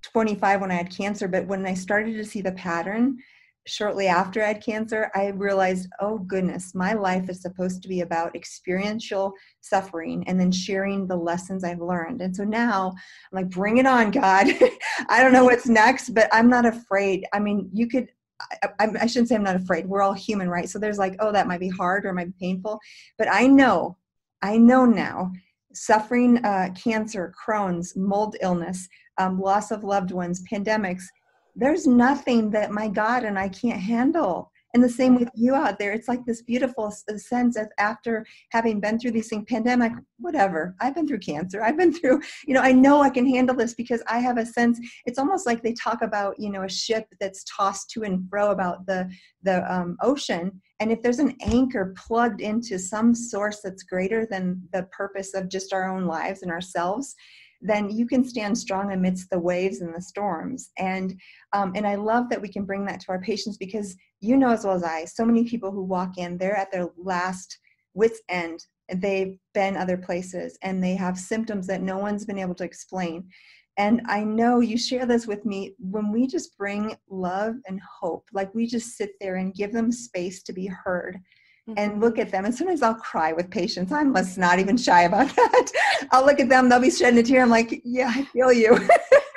[0.02, 3.16] 25 when i had cancer but when i started to see the pattern
[3.66, 8.00] shortly after i had cancer i realized oh goodness my life is supposed to be
[8.00, 12.22] about experiential suffering and then sharing the lessons i've learned.
[12.22, 12.96] And so now i'm
[13.32, 14.46] like bring it on god.
[15.08, 17.26] I don't know what's next but i'm not afraid.
[17.32, 18.08] I mean you could
[18.78, 19.86] I, I, shouldn't say I'm not afraid.
[19.86, 20.68] We're all human, right?
[20.68, 22.78] So there's like, oh, that might be hard or might be painful.
[23.18, 23.96] But I know,
[24.42, 25.32] I know now,
[25.72, 31.04] suffering uh, cancer, Crohn's, mold illness, um, loss of loved ones, pandemics,
[31.54, 34.50] there's nothing that my God and I can't handle.
[34.72, 35.92] And the same with you out there.
[35.92, 40.76] It's like this beautiful sense of after having been through these things, pandemic, whatever.
[40.80, 41.62] I've been through cancer.
[41.62, 44.46] I've been through, you know, I know I can handle this because I have a
[44.46, 44.78] sense.
[45.06, 48.50] It's almost like they talk about, you know, a ship that's tossed to and fro
[48.50, 49.10] about the
[49.42, 50.60] the um, ocean.
[50.78, 55.48] And if there's an anchor plugged into some source that's greater than the purpose of
[55.48, 57.16] just our own lives and ourselves,
[57.60, 60.70] then you can stand strong amidst the waves and the storms.
[60.78, 61.18] And
[61.52, 64.50] um, and I love that we can bring that to our patients because you know
[64.50, 67.58] as well as I, so many people who walk in, they're at their last
[67.94, 68.64] wits end.
[68.94, 73.28] They've been other places and they have symptoms that no one's been able to explain.
[73.78, 78.24] And I know you share this with me when we just bring love and hope,
[78.32, 81.18] like we just sit there and give them space to be heard
[81.76, 82.00] and mm-hmm.
[82.00, 82.44] look at them.
[82.44, 83.92] And sometimes I'll cry with patients.
[83.92, 85.70] I'm not even shy about that.
[86.10, 87.42] I'll look at them, they'll be shedding a tear.
[87.42, 88.76] I'm like, yeah, I feel you.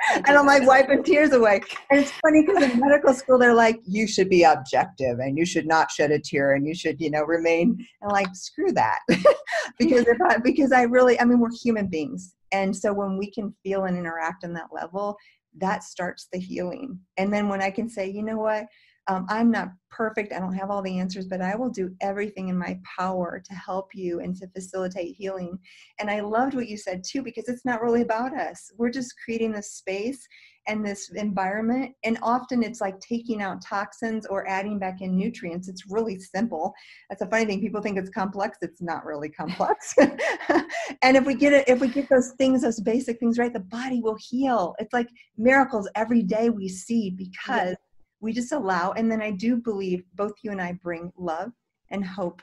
[0.16, 1.62] and I'm like wiping tears away.
[1.89, 5.46] And it's funny because in medical school, they're like, you should be objective and you
[5.46, 7.86] should not shed a tear and you should, you know, remain.
[8.02, 9.00] And like, screw that.
[9.80, 12.36] because if I, because I really, I mean, we're human beings.
[12.52, 15.18] And so when we can feel and interact on that level,
[15.58, 17.00] that starts the healing.
[17.18, 18.66] And then when I can say, you know what,
[19.08, 20.34] um, I'm not perfect.
[20.34, 23.54] I don't have all the answers, but I will do everything in my power to
[23.54, 25.58] help you and to facilitate healing.
[26.00, 28.72] And I loved what you said too, because it's not really about us.
[28.78, 30.26] We're just creating this space
[30.68, 31.94] and this environment.
[32.06, 35.68] And often it's like taking out toxins or adding back in nutrients.
[35.68, 36.74] It's really simple.
[37.10, 37.60] That's a funny thing.
[37.60, 38.58] People think it's complex.
[38.62, 39.94] It's not really complex.
[41.02, 43.60] and if we get it, if we get those things, those basic things right, the
[43.60, 44.76] body will heal.
[44.80, 47.76] It's like miracles every day we see because
[48.24, 51.52] we just allow and then i do believe both you and i bring love
[51.90, 52.42] and hope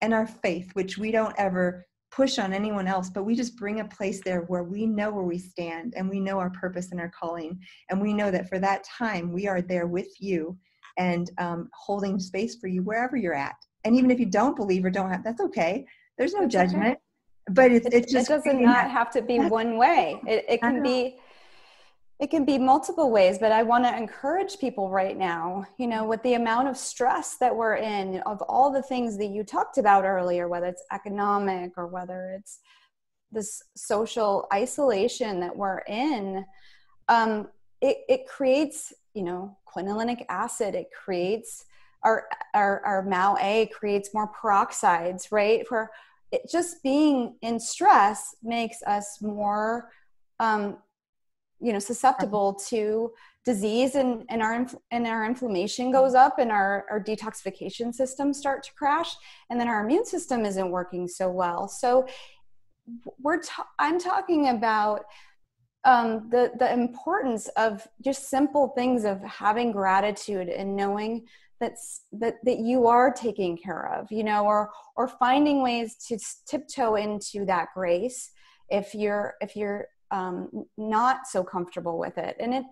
[0.00, 3.80] and our faith which we don't ever push on anyone else, but we just bring
[3.80, 7.00] a place there where we know where we stand and we know our purpose and
[7.00, 7.58] our calling.
[7.90, 10.56] And we know that for that time, we are there with you
[10.96, 13.54] and um, holding space for you wherever you're at.
[13.84, 15.86] And even if you don't believe or don't have, that's okay.
[16.16, 16.92] There's no that's judgment.
[16.92, 16.96] Okay.
[17.50, 20.20] But it, it just it does not have to be one way.
[20.26, 21.16] It, it can be
[22.20, 26.04] it can be multiple ways but i want to encourage people right now you know
[26.04, 29.78] with the amount of stress that we're in of all the things that you talked
[29.78, 32.60] about earlier whether it's economic or whether it's
[33.30, 36.44] this social isolation that we're in
[37.08, 37.48] um,
[37.80, 40.74] it, it creates you know quinolinic acid.
[40.74, 41.64] It creates
[42.02, 45.66] our our, our MAO-A creates more peroxides right?
[45.66, 45.90] For
[46.30, 49.90] it just being in stress makes us more
[50.40, 50.78] um,
[51.60, 53.12] you know susceptible to
[53.44, 58.62] disease and, and our and our inflammation goes up and our, our detoxification systems start
[58.62, 59.14] to crash
[59.48, 61.66] and then our immune system isn't working so well.
[61.68, 62.06] So
[63.18, 65.04] we're ta- i'm talking about
[65.84, 71.26] um, the the importance of just simple things of having gratitude and knowing
[71.60, 76.18] that's that that you are taking care of you know or or finding ways to
[76.46, 78.30] tiptoe into that grace
[78.68, 82.36] if you're if you're um, not so comfortable with it.
[82.40, 82.64] And it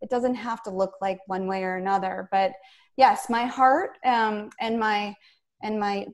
[0.00, 2.28] it doesn't have to look like one way or another.
[2.30, 2.52] But
[2.96, 5.14] yes my heart um, and my
[5.62, 6.06] and my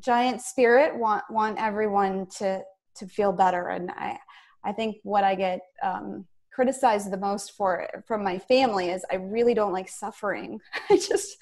[0.00, 2.62] giant spirit want want everyone to
[2.96, 3.68] to feel better.
[3.68, 4.18] And i
[4.64, 9.16] i think what i get um, criticized the most for from my family is i
[9.16, 10.60] really don't like suffering.
[10.90, 11.36] I just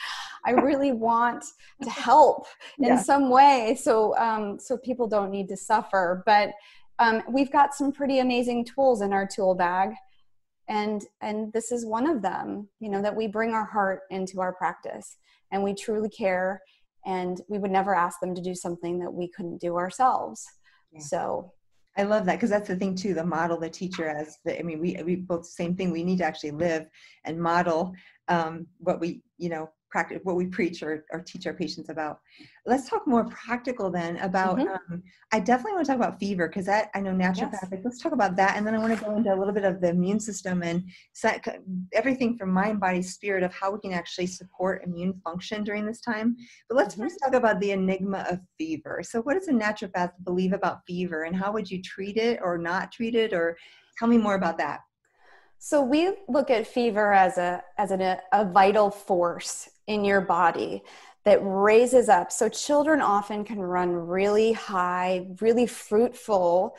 [0.44, 1.44] i really want
[1.83, 2.46] to help
[2.79, 3.03] in yeah.
[3.03, 3.77] some way.
[3.81, 6.22] So um so people don't need to suffer.
[6.27, 6.51] But
[6.98, 9.90] um, we've got some pretty amazing tools in our tool bag
[10.68, 14.40] and and this is one of them you know that we bring our heart into
[14.40, 15.16] our practice
[15.52, 16.61] and we truly care
[17.04, 20.44] and we would never ask them to do something that we couldn't do ourselves
[20.92, 21.00] yeah.
[21.00, 21.52] so
[21.98, 23.14] I love that because that's the thing too.
[23.14, 25.90] The model the teacher as the, I mean, we we both same thing.
[25.90, 26.88] We need to actually live
[27.24, 27.94] and model
[28.28, 32.20] um, what we you know practice what we preach or, or teach our patients about
[32.66, 34.92] let's talk more practical then about mm-hmm.
[34.92, 37.81] um, i definitely want to talk about fever because that i know naturopathic yes.
[37.85, 39.81] let's talk about that and then i want to go into a little bit of
[39.81, 41.44] the immune system and set,
[41.92, 46.01] everything from mind body spirit of how we can actually support immune function during this
[46.01, 46.37] time
[46.68, 47.05] but let's mm-hmm.
[47.05, 51.22] first talk about the enigma of fever so what does a naturopath believe about fever
[51.25, 53.57] and how would you treat it or not treat it or
[53.99, 54.81] tell me more about that
[55.59, 60.20] so we look at fever as a as an, a, a vital force in your
[60.20, 60.83] body
[61.25, 62.31] that raises up.
[62.31, 66.77] So children often can run really high, really fruitful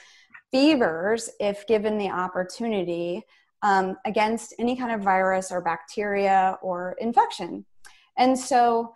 [0.52, 3.24] fevers if given the opportunity
[3.62, 7.66] um, against any kind of virus or bacteria or infection.
[8.18, 8.94] And so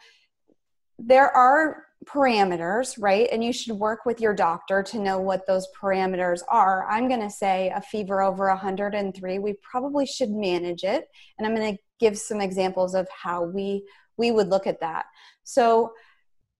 [0.97, 3.27] there are parameters, right?
[3.31, 6.89] And you should work with your doctor to know what those parameters are.
[6.89, 11.09] I'm going to say a fever over 103, we probably should manage it.
[11.37, 13.85] And I'm going to give some examples of how we
[14.17, 15.05] we would look at that.
[15.43, 15.93] So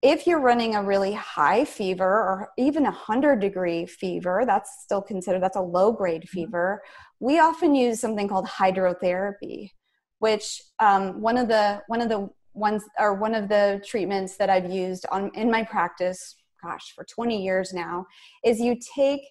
[0.02, 5.02] if you're running a really high fever or even a 100 degree fever, that's still
[5.02, 6.40] considered that's a low grade mm-hmm.
[6.40, 6.82] fever.
[7.20, 9.72] We often use something called hydrotherapy,
[10.20, 14.50] which um, one of the one of the ones or one of the treatments that
[14.50, 18.06] I've used on in my practice, gosh, for 20 years now,
[18.44, 19.22] is you take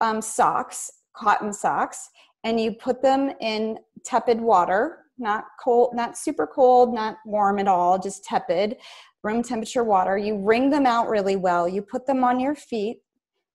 [0.00, 2.08] um, socks, cotton socks,
[2.44, 7.68] and you put them in tepid water, not cold, not super cold, not warm at
[7.68, 8.76] all, just tepid,
[9.22, 10.16] room temperature water.
[10.16, 11.68] You wring them out really well.
[11.68, 12.98] You put them on your feet.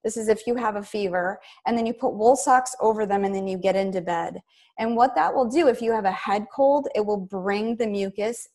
[0.04, 1.40] This is if you have a fever.
[1.66, 4.42] And then you put wool socks over them and then you get into bed.
[4.80, 7.88] And what that will do, if you have a head cold, it will bring the
[7.88, 8.48] mucus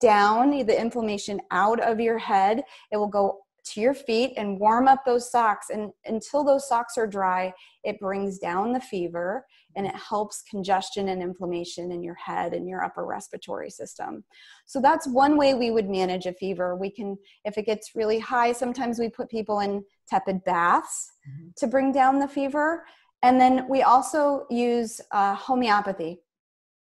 [0.00, 2.62] down, the inflammation out of your head.
[2.90, 5.70] It will go to your feet and warm up those socks.
[5.70, 7.52] And until those socks are dry,
[7.84, 9.44] it brings down the fever
[9.76, 14.24] and it helps congestion and inflammation in your head and your upper respiratory system.
[14.64, 16.74] So that's one way we would manage a fever.
[16.74, 21.48] We can, if it gets really high, sometimes we put people in tepid baths mm-hmm.
[21.58, 22.84] to bring down the fever.
[23.22, 26.20] And then we also use uh, homeopathy,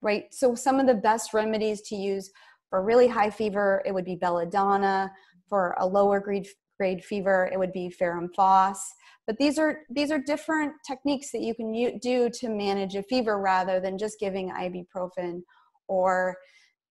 [0.00, 0.24] right?
[0.32, 2.30] So some of the best remedies to use
[2.68, 5.12] for really high fever, it would be belladonna.
[5.48, 6.46] For a lower grade,
[6.78, 8.78] grade fever, it would be ferrum phos.
[9.26, 13.38] But these are these are different techniques that you can do to manage a fever
[13.38, 15.42] rather than just giving ibuprofen
[15.88, 16.36] or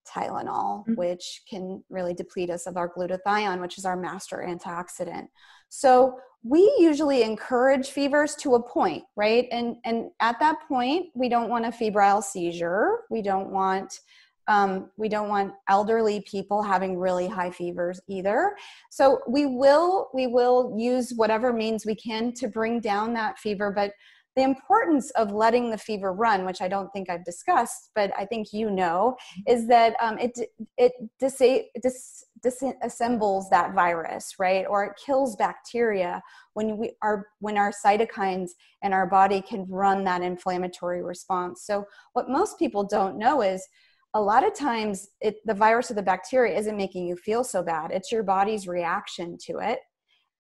[0.07, 0.95] Tylenol, mm-hmm.
[0.95, 5.27] which can really deplete us of our glutathione, which is our master antioxidant.
[5.69, 9.47] So we usually encourage fevers to a point, right?
[9.51, 13.01] And and at that point, we don't want a febrile seizure.
[13.09, 13.99] We don't want
[14.47, 18.55] Um, we don't want elderly people having really high fevers either.
[18.89, 23.71] So we will we will use whatever means we can to bring down that fever,
[23.71, 23.93] but
[24.35, 28.25] the importance of letting the fever run, which I don't think I've discussed, but I
[28.25, 30.31] think you know, is that um, it
[30.77, 34.65] it dis- dis- disassembles that virus, right?
[34.69, 36.21] Or it kills bacteria
[36.53, 38.51] when we are when our cytokines
[38.81, 41.63] and our body can run that inflammatory response.
[41.65, 43.67] So what most people don't know is
[44.13, 47.63] a lot of times it, the virus or the bacteria isn't making you feel so
[47.63, 47.91] bad.
[47.91, 49.79] It's your body's reaction to it.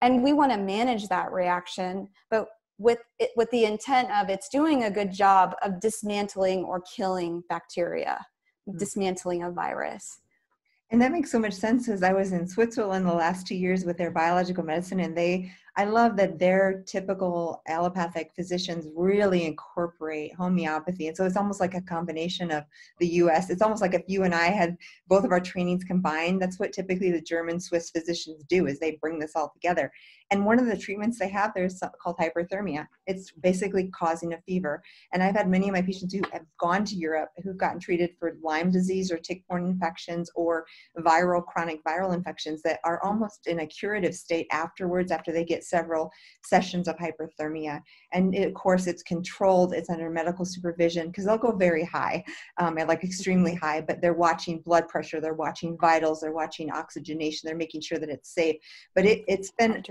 [0.01, 2.47] And we want to manage that reaction, but
[2.77, 7.43] with it, with the intent of it's doing a good job of dismantling or killing
[7.47, 8.25] bacteria,
[8.67, 8.77] mm-hmm.
[8.77, 10.19] dismantling a virus.
[10.91, 13.85] And that makes so much sense as I was in Switzerland the last two years
[13.85, 20.35] with their biological medicine, and they I love that their typical allopathic physicians really incorporate
[20.35, 21.07] homeopathy.
[21.07, 22.65] And so it's almost like a combination of
[22.99, 23.49] the US.
[23.49, 24.75] It's almost like if you and I had
[25.07, 28.97] both of our trainings combined, that's what typically the German Swiss physicians do is they
[28.99, 29.93] bring this all together.
[30.31, 32.87] And one of the treatments they have there is called hyperthermia.
[33.05, 34.81] It's basically causing a fever.
[35.13, 38.11] And I've had many of my patients who have gone to Europe who've gotten treated
[38.17, 40.65] for Lyme disease or tick-borne infections or
[40.99, 45.65] viral chronic viral infections that are almost in a curative state afterwards after they get
[45.65, 46.09] several
[46.45, 47.81] sessions of hyperthermia.
[48.13, 52.23] And it, of course, it's controlled, it's under medical supervision because they'll go very high,
[52.57, 57.47] um, like extremely high, but they're watching blood pressure, they're watching vitals, they're watching oxygenation,
[57.47, 58.55] they're making sure that it's safe.
[58.95, 59.83] But it, it's been.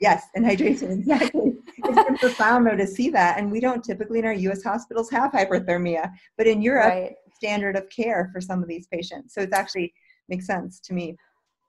[0.00, 1.52] Yes, and hydration, exactly.
[1.78, 3.38] it's been profound though to see that.
[3.38, 7.14] And we don't typically in our US hospitals have hyperthermia, but in Europe, right.
[7.34, 9.34] standard of care for some of these patients.
[9.34, 9.92] So it's actually
[10.28, 11.16] makes sense to me.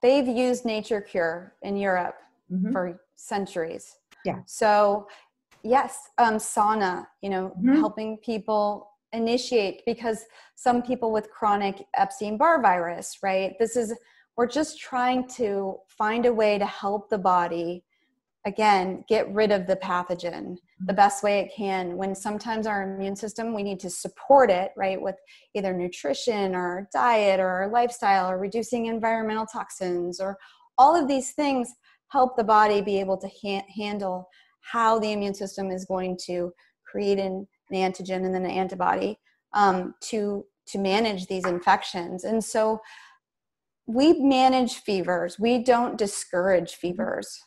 [0.02, 2.16] They've used Nature Cure in Europe
[2.52, 2.72] mm-hmm.
[2.72, 3.96] for centuries.
[4.26, 4.40] Yeah.
[4.46, 5.08] So,
[5.64, 7.80] yes, um, sauna, you know, mm-hmm.
[7.80, 10.26] helping people initiate because
[10.56, 13.54] some people with chronic Epstein Barr virus, right?
[13.58, 13.94] This is,
[14.36, 17.84] we're just trying to find a way to help the body
[18.48, 20.96] again get rid of the pathogen the mm-hmm.
[20.96, 21.98] best way it can.
[21.98, 25.16] When sometimes our immune system we need to support it right with
[25.54, 30.38] either nutrition or diet or lifestyle or reducing environmental toxins or
[30.78, 31.70] all of these things
[32.10, 34.28] help the body be able to ha- handle
[34.62, 36.52] how the immune system is going to
[36.86, 39.20] create an, an antigen and then an antibody
[39.54, 42.24] um, to to manage these infections.
[42.26, 42.82] And so
[43.86, 45.40] we manage fevers.
[45.40, 47.42] We don't discourage fevers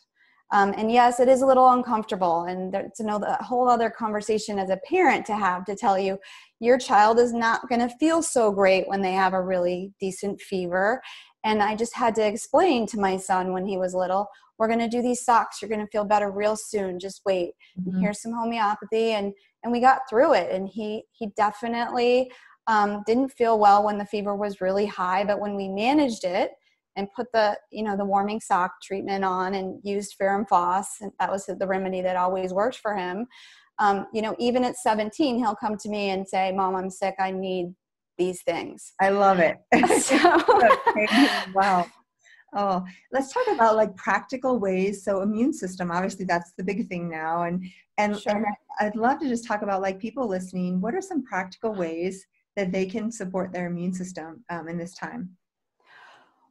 [0.51, 4.69] um, and yes it is a little uncomfortable and it's a whole other conversation as
[4.69, 6.17] a parent to have to tell you
[6.59, 10.39] your child is not going to feel so great when they have a really decent
[10.41, 11.01] fever
[11.43, 14.27] and i just had to explain to my son when he was little
[14.57, 17.51] we're going to do these socks you're going to feel better real soon just wait
[17.79, 17.99] mm-hmm.
[17.99, 19.33] here's some homeopathy and
[19.63, 22.31] and we got through it and he he definitely
[22.67, 26.51] um, didn't feel well when the fever was really high but when we managed it
[26.95, 31.11] and put the you know the warming sock treatment on and used ferrum phos and
[31.19, 33.27] that was the remedy that always worked for him
[33.79, 37.15] um, you know even at 17 he'll come to me and say mom i'm sick
[37.19, 37.73] i need
[38.17, 39.57] these things i love it
[40.01, 40.17] so,
[41.53, 41.85] wow
[42.53, 45.03] Oh, let's talk about like practical ways.
[45.03, 47.43] So immune system, obviously that's the big thing now.
[47.43, 47.65] And
[47.97, 48.35] and, sure.
[48.35, 48.45] and
[48.79, 52.25] I'd love to just talk about like people listening, what are some practical ways
[52.55, 55.37] that they can support their immune system um, in this time?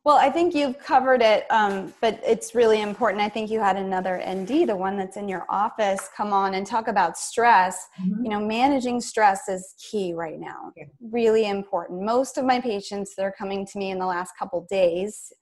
[0.03, 3.22] Well, I think you've covered it, um, but it's really important.
[3.22, 6.66] I think you had another ND, the one that's in your office, come on and
[6.66, 7.86] talk about stress.
[8.01, 8.24] Mm-hmm.
[8.24, 10.72] You know, managing stress is key right now.
[10.74, 10.84] Yeah.
[11.03, 12.03] Really important.
[12.03, 15.32] Most of my patients, they're coming to me in the last couple days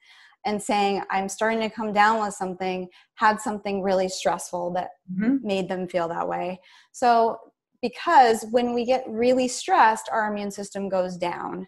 [0.45, 5.37] and saying i'm starting to come down with something had something really stressful that mm-hmm.
[5.47, 6.59] made them feel that way
[6.93, 7.37] so
[7.83, 11.67] because when we get really stressed our immune system goes down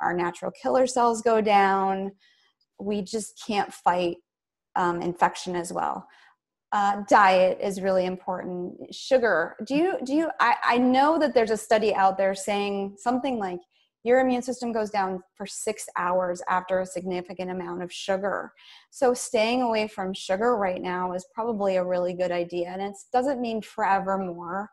[0.00, 2.10] our natural killer cells go down
[2.78, 4.16] we just can't fight
[4.74, 6.06] um, infection as well
[6.72, 11.50] uh, diet is really important sugar do you do you I, I know that there's
[11.50, 13.60] a study out there saying something like
[14.06, 18.52] your immune system goes down for six hours after a significant amount of sugar.
[18.90, 22.68] So, staying away from sugar right now is probably a really good idea.
[22.68, 24.70] And it doesn't mean forevermore.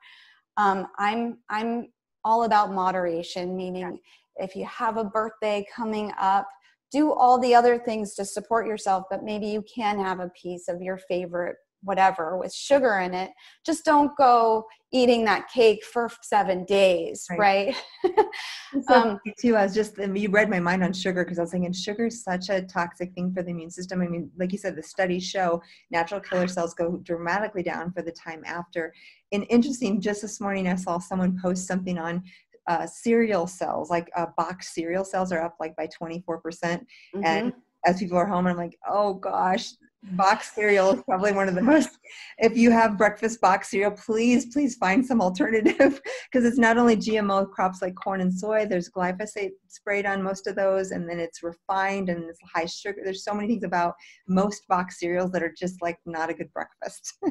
[0.57, 1.87] Um, I'm, I'm
[2.25, 3.99] all about moderation, meaning
[4.37, 6.47] if you have a birthday coming up,
[6.91, 10.67] do all the other things to support yourself, but maybe you can have a piece
[10.67, 13.31] of your favorite whatever with sugar in it
[13.65, 18.25] just don't go eating that cake for seven days right, right?
[18.87, 21.51] so um, too i was just you read my mind on sugar because i was
[21.51, 24.57] thinking sugar is such a toxic thing for the immune system i mean like you
[24.57, 25.61] said the studies show
[25.91, 28.93] natural killer cells go dramatically down for the time after
[29.31, 32.23] and interesting just this morning i saw someone post something on
[32.67, 36.23] uh, cereal cells like uh, box cereal cells are up like by 24%.
[36.41, 37.25] percent mm-hmm.
[37.25, 37.53] And
[37.85, 39.71] as people are home, I'm like, oh gosh,
[40.11, 41.97] box cereal is probably one of the most
[42.37, 46.01] if you have breakfast box cereal please please find some alternative
[46.31, 50.47] because it's not only gmo crops like corn and soy there's glyphosate sprayed on most
[50.47, 53.01] of those and then it's refined and it's high sugar.
[53.03, 53.95] There's so many things about
[54.27, 57.13] most box cereals that are just like not a good breakfast.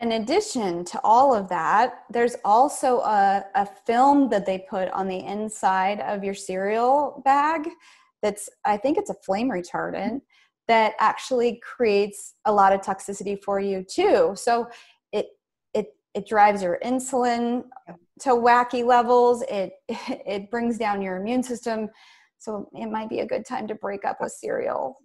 [0.00, 5.08] In addition to all of that there's also a, a film that they put on
[5.08, 7.68] the inside of your cereal bag
[8.22, 10.22] that's i think it's a flame retardant
[10.70, 14.32] that actually creates a lot of toxicity for you too.
[14.36, 14.68] So
[15.12, 15.26] it
[15.74, 17.64] it it drives your insulin
[18.20, 19.42] to wacky levels.
[19.48, 21.88] It it brings down your immune system.
[22.38, 24.96] So it might be a good time to break up with cereal.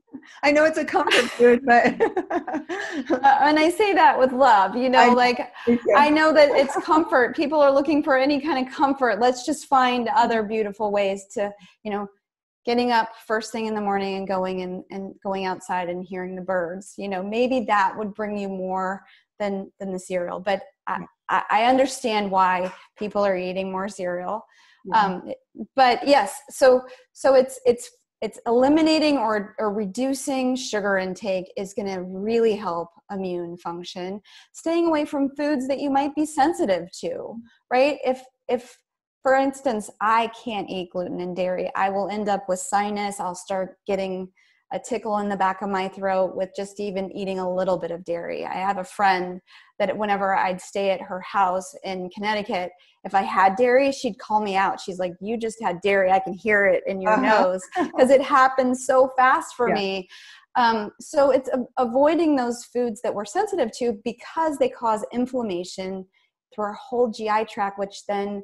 [0.42, 1.86] I know it's a comfort food, but
[2.32, 4.78] uh, and I say that with love.
[4.78, 5.52] You know, I, like
[5.98, 7.36] I know that it's comfort.
[7.36, 9.20] People are looking for any kind of comfort.
[9.20, 11.52] Let's just find other beautiful ways to,
[11.84, 12.08] you know,
[12.66, 16.36] getting up first thing in the morning and going and, and going outside and hearing
[16.36, 19.04] the birds you know maybe that would bring you more
[19.40, 21.00] than than the cereal but i,
[21.30, 24.46] I understand why people are eating more cereal.
[24.86, 25.04] Yeah.
[25.04, 25.34] um,
[25.76, 27.90] but yes so so it's it's
[28.22, 34.22] it's eliminating or, or reducing sugar intake is going to really help immune function.
[34.54, 37.36] Staying away from foods that you might be sensitive to
[37.72, 37.98] right?
[38.06, 38.78] If if
[39.26, 41.72] for instance, I can't eat gluten and dairy.
[41.76, 43.20] I will end up with sinus.
[43.20, 44.32] I'll start getting
[44.72, 47.90] a tickle in the back of my throat with just even eating a little bit
[47.90, 48.46] of dairy.
[48.46, 49.42] I have a friend
[49.80, 52.70] that whenever I'd stay at her house in Connecticut,
[53.04, 54.80] if I had dairy, she'd call me out.
[54.80, 56.12] She's like, You just had dairy.
[56.12, 57.46] I can hear it in your uh-huh.
[57.46, 59.74] nose because it happens so fast for yeah.
[59.74, 60.10] me.
[60.56, 66.06] Um, so it's a- avoiding those foods that we're sensitive to because they cause inflammation
[66.54, 68.44] through our whole GI tract, which then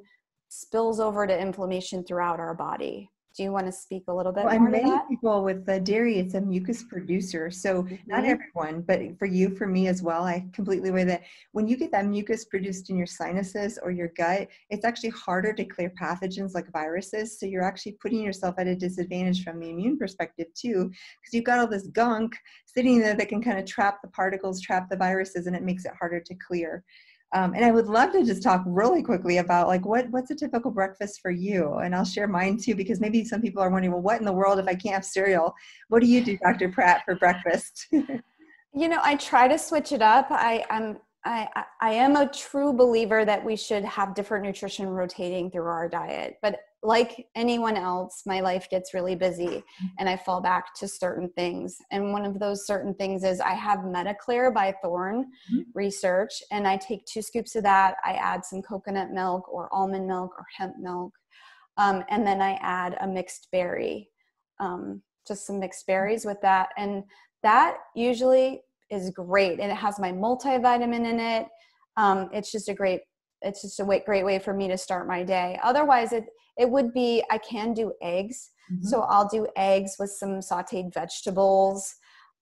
[0.52, 3.10] spills over to inflammation throughout our body.
[3.38, 5.08] Do you want to speak a little bit well, more many that?
[5.08, 7.50] people with the dairy, it's a mucus producer.
[7.50, 7.96] So mm-hmm.
[8.06, 11.22] not everyone, but for you, for me as well, I completely agree that
[11.54, 15.54] when you get that mucus produced in your sinuses or your gut, it's actually harder
[15.54, 17.40] to clear pathogens like viruses.
[17.40, 21.46] So you're actually putting yourself at a disadvantage from the immune perspective too, because you've
[21.46, 22.36] got all this gunk
[22.66, 25.86] sitting there that can kind of trap the particles, trap the viruses, and it makes
[25.86, 26.84] it harder to clear.
[27.34, 30.36] Um, and I would love to just talk really quickly about like what what's a
[30.36, 33.94] typical breakfast for you, and I'll share mine too because maybe some people are wondering,
[33.94, 35.54] well, what in the world if I can't have cereal?
[35.88, 36.70] What do you do, Dr.
[36.70, 37.88] Pratt, for breakfast?
[37.92, 40.28] you know, I try to switch it up.
[40.30, 41.48] I, I'm I,
[41.80, 46.38] I am a true believer that we should have different nutrition rotating through our diet.
[46.42, 49.86] But like anyone else, my life gets really busy mm-hmm.
[50.00, 51.78] and I fall back to certain things.
[51.92, 55.62] And one of those certain things is I have MediClear by Thorne mm-hmm.
[55.74, 57.96] Research, and I take two scoops of that.
[58.04, 61.14] I add some coconut milk or almond milk or hemp milk.
[61.78, 64.10] Um, and then I add a mixed berry,
[64.60, 66.70] um, just some mixed berries with that.
[66.78, 67.04] And
[67.44, 68.62] that usually
[68.92, 71.48] is great and it has my multivitamin in it
[71.98, 73.02] um, it's just a great
[73.42, 76.26] it's just a great way for me to start my day otherwise it
[76.58, 78.86] it would be i can do eggs mm-hmm.
[78.86, 81.96] so i'll do eggs with some sauteed vegetables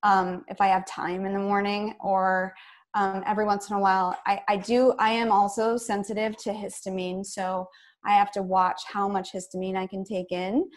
[0.04, 2.54] um, if i have time in the morning or
[2.96, 7.26] um, every once in a while I, I do i am also sensitive to histamine
[7.26, 7.68] so
[8.06, 10.70] i have to watch how much histamine i can take in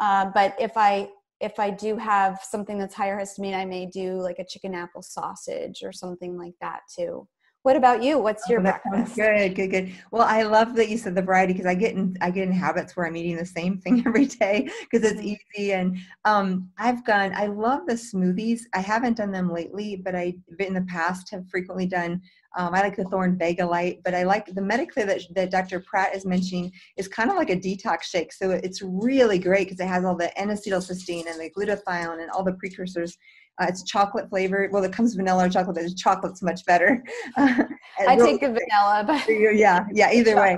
[0.00, 1.08] uh, but if i
[1.40, 5.02] if I do have something that's higher histamine, I may do like a chicken apple
[5.02, 7.28] sausage or something like that too.
[7.62, 8.18] What about you?
[8.18, 9.16] What's your oh, breakfast?
[9.16, 9.92] Good, good, good.
[10.10, 12.52] Well, I love that you said the variety because I get in I get in
[12.52, 15.36] habits where I'm eating the same thing every day because it's mm-hmm.
[15.56, 15.72] easy.
[15.72, 17.32] And um, I've gone.
[17.34, 18.60] I love the smoothies.
[18.74, 22.22] I haven't done them lately, but I in the past have frequently done
[22.56, 25.80] um, I like the Thorne Light, but I like the MediClear that, that Dr.
[25.80, 28.32] Pratt is mentioning is kind of like a detox shake.
[28.32, 32.42] So it's really great because it has all the N-acetylcysteine and the glutathione and all
[32.42, 33.16] the precursors
[33.60, 34.72] uh, it's chocolate flavored.
[34.72, 37.02] Well, it comes vanilla or chocolate, but the chocolate's much better.
[37.36, 40.12] I take the vanilla, but yeah, yeah.
[40.12, 40.56] Either way.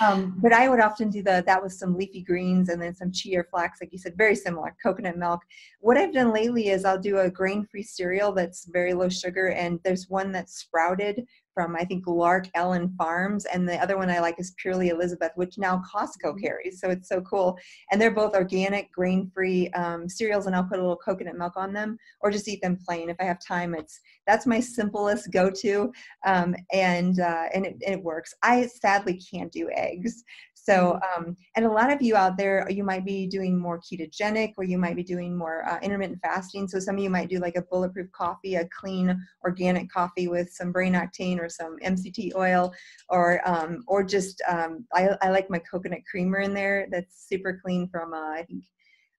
[0.00, 3.12] Um, but I would often do the that with some leafy greens and then some
[3.12, 4.74] chia or flax, like you said, very similar.
[4.82, 5.40] Coconut milk.
[5.80, 9.78] What I've done lately is I'll do a grain-free cereal that's very low sugar, and
[9.84, 11.26] there's one that's sprouted
[11.60, 15.32] from I think Lark Ellen Farms, and the other one I like is Purely Elizabeth,
[15.34, 16.38] which now Costco mm-hmm.
[16.42, 16.80] carries.
[16.80, 17.58] So it's so cool,
[17.90, 21.74] and they're both organic, grain-free um, cereals, and I'll put a little coconut milk on
[21.74, 23.74] them, or just eat them plain if I have time.
[23.74, 25.92] It's that's my simplest go-to,
[26.24, 28.32] um, and uh, and it, it works.
[28.42, 30.24] I sadly can't do eggs,
[30.62, 31.28] So, mm-hmm.
[31.28, 34.64] um, and a lot of you out there, you might be doing more ketogenic or
[34.64, 36.68] you might be doing more uh, intermittent fasting.
[36.68, 40.52] So, some of you might do like a bulletproof coffee, a clean organic coffee with
[40.52, 42.72] some brain octane or some MCT oil,
[43.08, 46.86] or um, or just um, I, I like my coconut creamer in there.
[46.90, 48.64] That's super clean from uh, I think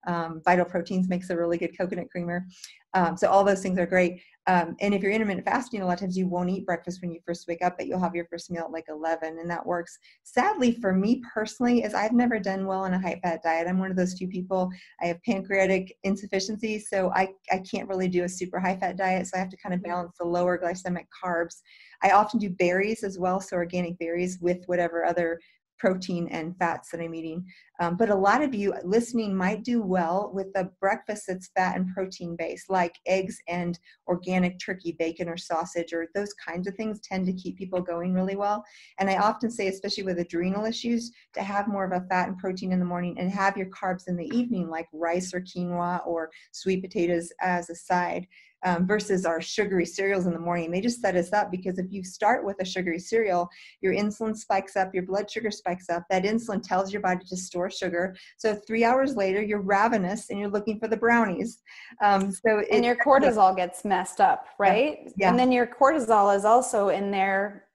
[0.08, 2.46] um, Vital Proteins makes a really good coconut creamer.
[2.94, 4.22] Um, so all those things are great.
[4.48, 7.12] Um, and if you're intermittent fasting, a lot of times you won't eat breakfast when
[7.12, 9.66] you first wake up, but you'll have your first meal at like 11, and that
[9.66, 9.98] works.
[10.24, 13.68] Sadly, for me personally, is I've never done well on a high fat diet.
[13.68, 14.72] I'm one of those few people.
[15.02, 19.28] I have pancreatic insufficiency, so I, I can't really do a super high fat diet.
[19.28, 19.92] So I have to kind of mm-hmm.
[19.92, 21.62] balance the lower glycemic carbs.
[22.02, 25.40] I often do berries as well, so organic berries with whatever other
[25.82, 27.44] protein and fats that I'm eating.
[27.80, 31.76] Um, but a lot of you listening might do well with a breakfast that's fat
[31.76, 36.76] and protein based, like eggs and organic turkey bacon or sausage, or those kinds of
[36.76, 38.64] things tend to keep people going really well.
[39.00, 42.38] And I often say, especially with adrenal issues, to have more of a fat and
[42.38, 46.06] protein in the morning and have your carbs in the evening, like rice or quinoa
[46.06, 48.28] or sweet potatoes as a side
[48.64, 50.72] um, versus our sugary cereals in the morning.
[50.72, 53.50] They just set us up because if you start with a sugary cereal,
[53.82, 56.04] your insulin spikes up, your blood sugar spikes up.
[56.10, 58.16] That insulin tells your body to store sugar.
[58.38, 61.62] So three hours later, you're ravenous and you're looking for the brownies.
[62.02, 65.00] Um, so and your cortisol gets messed up, right?
[65.06, 65.12] Yeah.
[65.18, 65.30] yeah.
[65.30, 67.66] And then your cortisol is also in there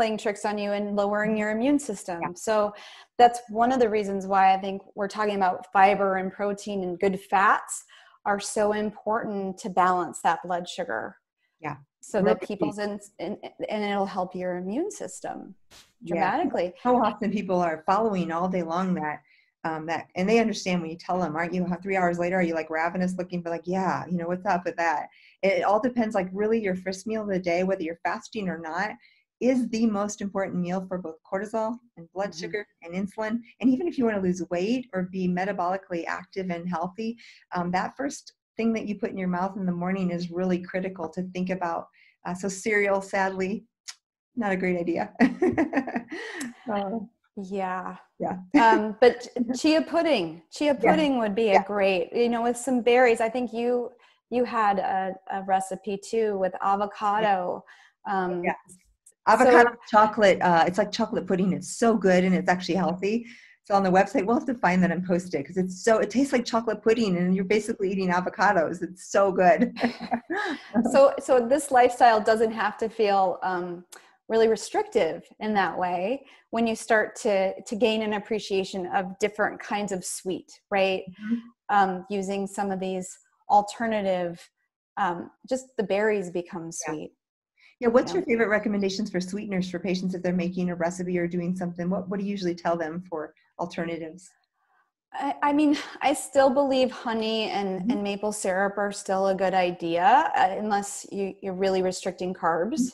[0.00, 2.20] playing tricks on you and lowering your immune system.
[2.22, 2.28] Yeah.
[2.34, 2.72] So
[3.18, 6.98] that's one of the reasons why I think we're talking about fiber and protein and
[6.98, 7.84] good fats
[8.24, 11.16] are so important to balance that blood sugar.
[11.60, 11.76] Yeah.
[12.02, 13.36] So that people's in, in,
[13.68, 15.54] and it'll help your immune system
[16.04, 16.64] dramatically.
[16.64, 16.80] Yeah.
[16.82, 19.20] How often people are following all day long that
[19.64, 21.66] um, that and they understand when you tell them, aren't you?
[21.82, 24.64] Three hours later, are you like ravenous, looking for like, yeah, you know, what's up
[24.64, 25.08] with that?
[25.42, 26.14] It, it all depends.
[26.14, 28.92] Like, really, your first meal of the day, whether you're fasting or not,
[29.40, 32.40] is the most important meal for both cortisol and blood mm-hmm.
[32.40, 33.40] sugar and insulin.
[33.60, 37.16] And even if you want to lose weight or be metabolically active and healthy,
[37.54, 40.58] um, that first thing that you put in your mouth in the morning is really
[40.58, 41.86] critical to think about.
[42.26, 43.64] Uh, so, cereal, sadly,
[44.36, 45.10] not a great idea.
[46.72, 46.90] uh,
[47.36, 47.96] yeah.
[48.18, 48.36] Yeah.
[48.60, 49.26] um, but
[49.58, 51.18] chia pudding, chia pudding yeah.
[51.20, 51.62] would be yeah.
[51.62, 53.22] a great, you know, with some berries.
[53.22, 53.90] I think you
[54.28, 57.64] you had a, a recipe too with avocado.
[58.08, 58.52] Um, yeah
[59.32, 61.52] avocado so, chocolate uh, it's like chocolate pudding.
[61.52, 63.26] It's so good and it's actually healthy.
[63.64, 64.26] So on the website.
[64.26, 66.82] We'll have to find that and post it because it's so it tastes like chocolate
[66.82, 68.82] pudding and you're basically eating avocados.
[68.82, 69.78] It's so good.
[70.90, 73.84] So so this lifestyle doesn't have to feel um,
[74.28, 79.60] really restrictive in that way when you start to to gain an appreciation of different
[79.60, 81.02] kinds of sweet right?
[81.08, 81.76] Mm-hmm.
[81.76, 83.18] um, using some of these
[83.50, 84.40] alternative
[84.96, 87.12] um, just the berries become sweet
[87.80, 91.26] yeah, what's your favorite recommendations for sweeteners for patients if they're making a recipe or
[91.26, 91.88] doing something?
[91.88, 94.30] What what do you usually tell them for alternatives?
[95.12, 97.90] I, I mean, I still believe honey and, mm-hmm.
[97.90, 102.92] and maple syrup are still a good idea, uh, unless you, you're really restricting carbs,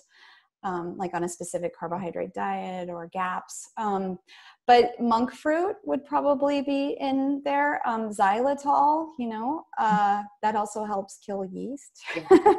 [0.64, 0.68] mm-hmm.
[0.70, 3.70] um, like on a specific carbohydrate diet or GAPS.
[3.76, 4.18] Um,
[4.66, 7.86] but monk fruit would probably be in there.
[7.86, 12.02] Um, xylitol, you know, uh, that also helps kill yeast.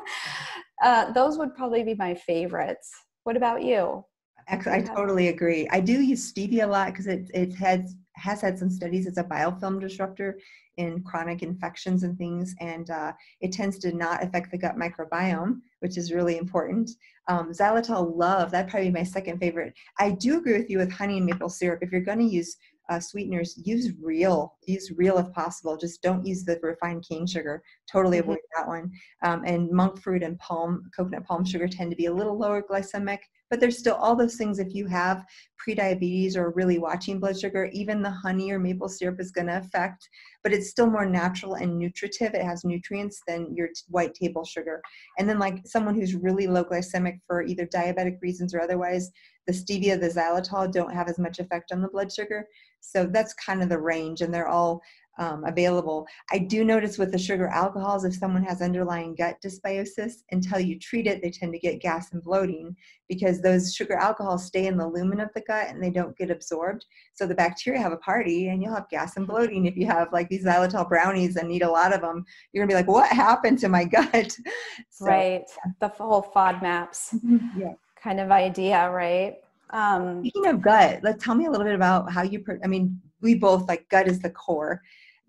[0.83, 2.89] uh, those would probably be my favorites.
[3.23, 4.05] What about you?
[4.49, 5.67] I totally agree.
[5.71, 9.05] I do use stevia a lot because it it has has had some studies.
[9.05, 10.39] It's a biofilm disruptor
[10.77, 13.11] in chronic infections and things, and uh,
[13.41, 16.89] it tends to not affect the gut microbiome, which is really important.
[17.27, 19.73] Um, xylitol love, that'd probably my second favorite.
[19.99, 21.79] I do agree with you with honey and maple syrup.
[21.81, 22.55] If you're going to use
[22.89, 25.77] uh, sweeteners, use real, use real if possible.
[25.77, 27.63] Just don't use the refined cane sugar.
[27.91, 28.29] Totally mm-hmm.
[28.31, 28.91] avoid that one.
[29.23, 32.61] Um, and monk fruit and palm, coconut palm sugar tend to be a little lower
[32.61, 33.19] glycemic,
[33.49, 35.25] but there's still all those things if you have
[35.65, 39.57] prediabetes or really watching blood sugar even the honey or maple syrup is going to
[39.57, 40.07] affect
[40.43, 44.81] but it's still more natural and nutritive it has nutrients than your white table sugar
[45.17, 49.11] and then like someone who's really low glycemic for either diabetic reasons or otherwise
[49.47, 52.45] the stevia the xylitol don't have as much effect on the blood sugar
[52.79, 54.81] so that's kind of the range and they're all
[55.19, 56.07] um, available.
[56.31, 60.79] I do notice with the sugar alcohols, if someone has underlying gut dysbiosis, until you
[60.79, 62.75] treat it, they tend to get gas and bloating
[63.09, 66.29] because those sugar alcohols stay in the lumen of the gut and they don't get
[66.29, 66.85] absorbed.
[67.13, 70.13] So the bacteria have a party and you'll have gas and bloating if you have
[70.13, 72.25] like these xylitol brownies and eat a lot of them.
[72.51, 74.37] You're gonna be like, what happened to my gut?
[74.89, 75.43] So, right.
[75.79, 77.19] The whole FODMAPs
[77.57, 77.73] yeah.
[78.07, 79.35] Kind of idea, right?
[79.71, 82.43] Um, Speaking of gut, let's tell me a little bit about how you.
[82.63, 84.81] I mean, we both like gut is the core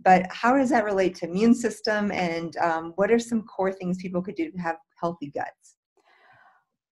[0.05, 3.99] but how does that relate to immune system and um, what are some core things
[3.99, 5.76] people could do to have healthy guts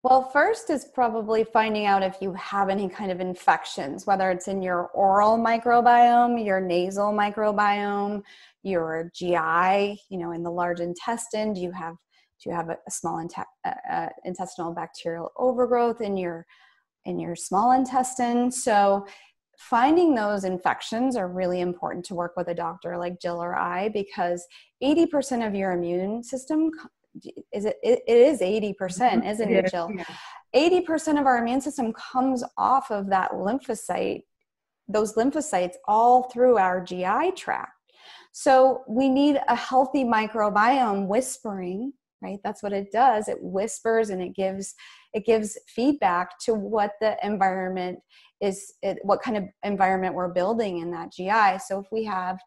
[0.02, 4.48] Well, first is probably finding out if you have any kind of infections, whether it's
[4.48, 8.22] in your oral microbiome, your nasal microbiome,
[8.62, 11.52] your GI, you know, in the large intestine.
[11.52, 11.94] Do you have
[12.42, 13.28] do you have a, a small in-
[13.64, 16.46] uh, intestinal bacterial overgrowth in your
[17.04, 18.50] in your small intestine?
[18.50, 19.06] So
[19.58, 23.88] finding those infections are really important to work with a doctor like Jill or I
[23.90, 24.46] because
[24.82, 26.70] 80% of your immune system
[27.52, 29.26] is it, it is 80%, mm-hmm.
[29.26, 29.90] isn't it, Jill?
[30.54, 34.22] 80% of our immune system comes off of that lymphocyte,
[34.88, 37.72] those lymphocytes all through our GI tract.
[38.32, 41.92] So we need a healthy microbiome whispering,
[42.22, 42.38] right?
[42.44, 43.28] That's what it does.
[43.28, 44.74] It whispers and it gives
[45.12, 47.98] it gives feedback to what the environment
[48.40, 51.58] is it, what kind of environment we're building in that GI.
[51.66, 52.38] So if we have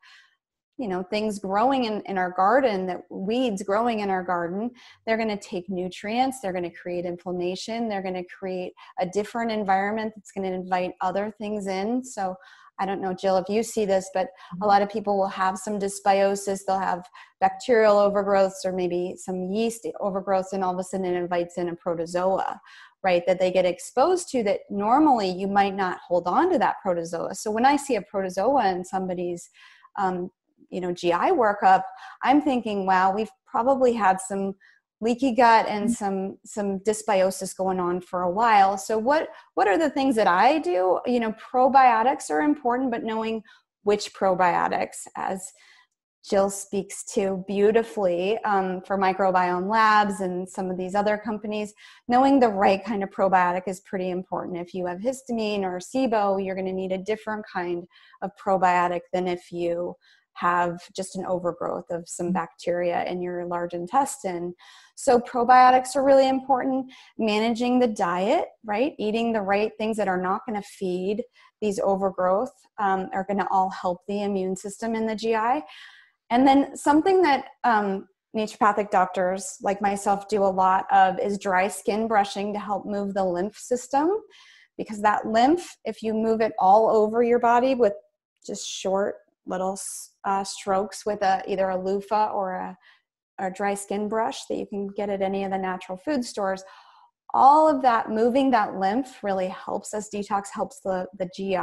[0.77, 4.69] you know things growing in, in our garden that weeds growing in our garden
[5.05, 9.05] they're going to take nutrients they're going to create inflammation they're going to create a
[9.05, 12.35] different environment that's going to invite other things in so
[12.79, 14.65] i don't know jill if you see this but a mm-hmm.
[14.65, 17.07] lot of people will have some dysbiosis they'll have
[17.39, 21.69] bacterial overgrowths or maybe some yeast overgrowths and all of a sudden it invites in
[21.69, 22.59] a protozoa
[23.03, 26.75] right that they get exposed to that normally you might not hold on to that
[26.81, 29.49] protozoa so when i see a protozoa in somebody's
[29.97, 30.29] um,
[30.69, 31.83] you know gi workup
[32.23, 34.53] i'm thinking wow we've probably had some
[35.05, 35.93] leaky gut and mm-hmm.
[35.93, 38.77] some some dysbiosis going on for a while.
[38.77, 40.99] So what what are the things that i do?
[41.05, 43.43] You know probiotics are important but knowing
[43.83, 45.53] which probiotics as
[46.27, 51.71] jill speaks to beautifully um, for microbiome labs and some of these other companies
[52.07, 54.57] knowing the right kind of probiotic is pretty important.
[54.57, 57.85] If you have histamine or sibo you're going to need a different kind
[58.23, 59.95] of probiotic than if you
[60.35, 62.33] have just an overgrowth of some mm-hmm.
[62.33, 64.53] bacteria in your large intestine.
[64.95, 66.91] So, probiotics are really important.
[67.17, 68.93] Managing the diet, right?
[68.99, 71.23] Eating the right things that are not going to feed
[71.61, 75.63] these overgrowth um, are going to all help the immune system in the GI.
[76.29, 81.67] And then, something that um, naturopathic doctors like myself do a lot of is dry
[81.67, 84.09] skin brushing to help move the lymph system.
[84.77, 87.93] Because that lymph, if you move it all over your body with
[88.45, 89.15] just short
[89.45, 89.77] little
[90.25, 92.77] uh, strokes with a either a loofah or a,
[93.53, 96.63] dry skin brush that you can get at any of the natural food stores.
[97.33, 101.57] All of that moving that lymph really helps us detox helps the the gi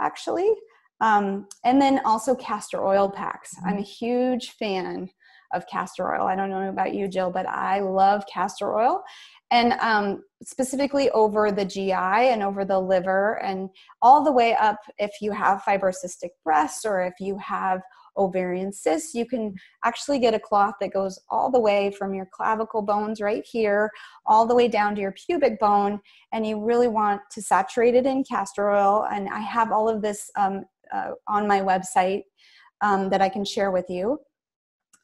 [0.00, 0.52] actually.
[1.00, 3.54] Um, and then also castor oil packs.
[3.64, 5.08] I'm a huge fan
[5.54, 6.26] of castor oil.
[6.26, 9.02] I don't know about you jill but i love castor oil
[9.50, 13.68] and um, specifically over the GI and over the liver, and
[14.02, 17.80] all the way up if you have fibrocystic breasts or if you have
[18.16, 22.28] ovarian cysts, you can actually get a cloth that goes all the way from your
[22.32, 23.90] clavicle bones right here,
[24.26, 25.98] all the way down to your pubic bone,
[26.32, 29.06] and you really want to saturate it in castor oil.
[29.10, 32.22] And I have all of this um, uh, on my website
[32.80, 34.18] um, that I can share with you.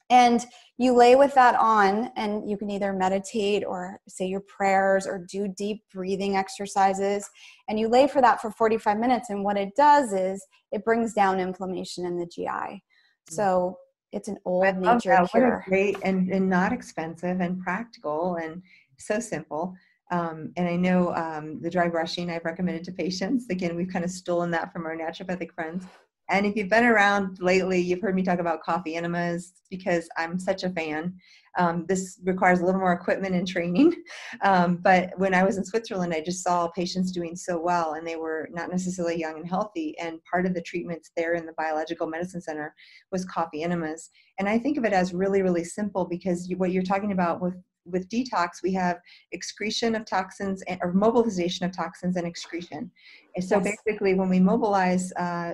[0.09, 0.45] And
[0.77, 5.25] you lay with that on, and you can either meditate or say your prayers or
[5.29, 7.29] do deep breathing exercises.
[7.67, 9.29] And you lay for that for 45 minutes.
[9.29, 12.83] And what it does is it brings down inflammation in the GI.
[13.29, 13.77] So
[14.13, 15.65] it's an old nature cure.
[15.67, 18.61] Great and, and not expensive and practical and
[18.97, 19.73] so simple.
[20.11, 23.47] Um, and I know um, the dry brushing I've recommended to patients.
[23.49, 25.85] Again, we've kind of stolen that from our naturopathic friends.
[26.29, 30.37] And if you've been around lately, you've heard me talk about coffee enemas because I'm
[30.39, 31.15] such a fan.
[31.57, 33.93] Um, this requires a little more equipment and training.
[34.43, 38.05] Um, but when I was in Switzerland, I just saw patients doing so well, and
[38.05, 39.97] they were not necessarily young and healthy.
[39.99, 42.75] And part of the treatments there in the Biological Medicine Center
[43.11, 44.09] was coffee enemas.
[44.37, 47.41] And I think of it as really, really simple because you, what you're talking about
[47.41, 47.55] with
[47.89, 48.99] with detox, we have
[49.31, 52.91] excretion of toxins and, or mobilization of toxins and excretion.
[53.35, 53.77] And so yes.
[53.85, 55.53] basically, when we mobilize uh,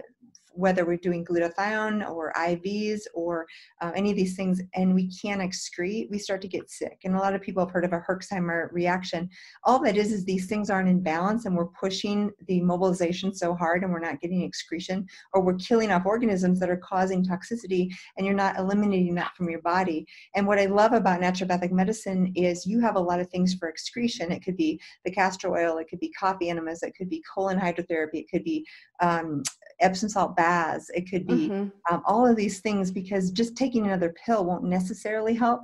[0.54, 3.46] whether we're doing glutathione or IVs or
[3.82, 7.00] uh, any of these things, and we can't excrete, we start to get sick.
[7.04, 9.30] And a lot of people have heard of a Herxheimer reaction.
[9.64, 13.56] All that is is these things aren't in balance, and we're pushing the mobilization so
[13.56, 17.90] hard, and we're not getting excretion, or we're killing off organisms that are causing toxicity,
[18.18, 20.06] and you're not eliminating that from your body.
[20.36, 23.70] And what I love about naturopathic medicine is you have a lot of things for
[23.70, 24.32] excretion.
[24.32, 27.60] It could be the castor oil, it could be coffee enemas, it could be colon
[27.60, 28.66] hydrotherapy, it could be
[29.02, 29.44] um,
[29.84, 30.90] Epsom salt baths.
[30.94, 31.94] It could be mm-hmm.
[31.94, 35.62] um, all of these things because just taking another pill won't necessarily help.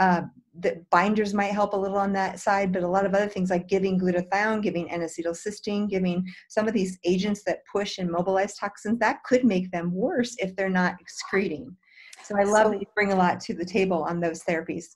[0.00, 0.22] Uh,
[0.60, 3.50] the binders might help a little on that side, but a lot of other things
[3.50, 8.98] like giving glutathione, giving N-acetylcysteine, giving some of these agents that push and mobilize toxins,
[8.98, 11.76] that could make them worse if they're not excreting.
[12.24, 14.86] So I love so, that you bring a lot to the table on those therapies.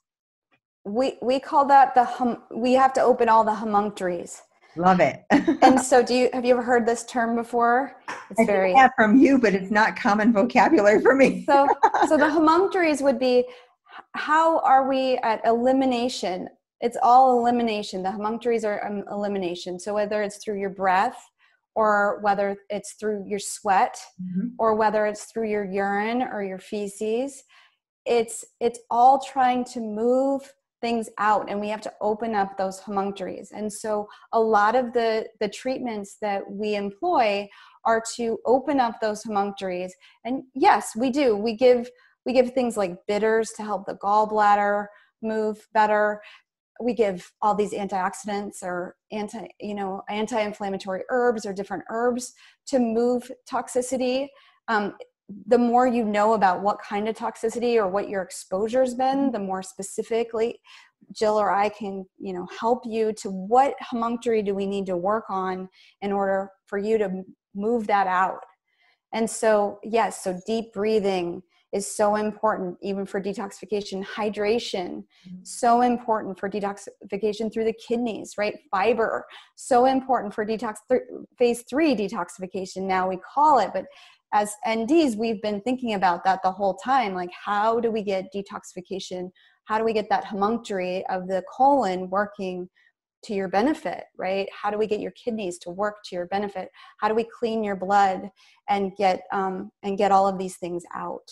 [0.85, 4.41] we we call that the hum we have to open all the emunctories
[4.75, 5.23] love it.
[5.61, 7.95] And so do you have you ever heard this term before?
[8.29, 11.45] It's I very yeah from you but it's not common vocabulary for me.
[11.45, 11.67] So
[12.07, 13.45] so the emunctories would be
[14.15, 16.49] how are we at elimination?
[16.81, 18.03] It's all elimination.
[18.03, 19.79] The emunctories are um, elimination.
[19.79, 21.17] So whether it's through your breath
[21.75, 24.49] or whether it's through your sweat mm-hmm.
[24.59, 27.43] or whether it's through your urine or your feces
[28.05, 30.41] it's it's all trying to move
[30.83, 34.91] things out and we have to open up those emunctories and so a lot of
[34.93, 37.47] the the treatments that we employ
[37.85, 39.91] are to open up those emunctories
[40.25, 41.35] and yes we do.
[41.35, 41.89] We give
[42.25, 44.87] we give things like bitters to help the gallbladder
[45.21, 46.21] move better.
[46.81, 52.33] We give all these antioxidants or anti you know anti-inflammatory herbs or different herbs
[52.67, 54.27] to move toxicity.
[54.67, 54.95] Um,
[55.47, 59.39] the more you know about what kind of toxicity or what your exposure's been the
[59.39, 60.59] more specifically
[61.15, 64.97] jill or i can you know help you to what emunctory do we need to
[64.97, 65.67] work on
[66.01, 67.23] in order for you to
[67.55, 68.39] move that out.
[69.13, 74.03] And so yes so deep breathing is so important even for detoxification.
[74.03, 75.43] Hydration mm-hmm.
[75.43, 78.55] so important for detoxification through the kidneys right?
[78.71, 81.01] Fiber so important for detox th-
[81.37, 83.85] phase 3 detoxification now we call it but
[84.33, 87.13] as NDs, we've been thinking about that the whole time.
[87.13, 89.29] Like, how do we get detoxification?
[89.65, 92.67] How do we get that emunctory of the colon working
[93.25, 94.49] to your benefit, right?
[94.51, 96.69] How do we get your kidneys to work to your benefit?
[96.97, 98.29] How do we clean your blood
[98.67, 101.29] and get um, and get all of these things out?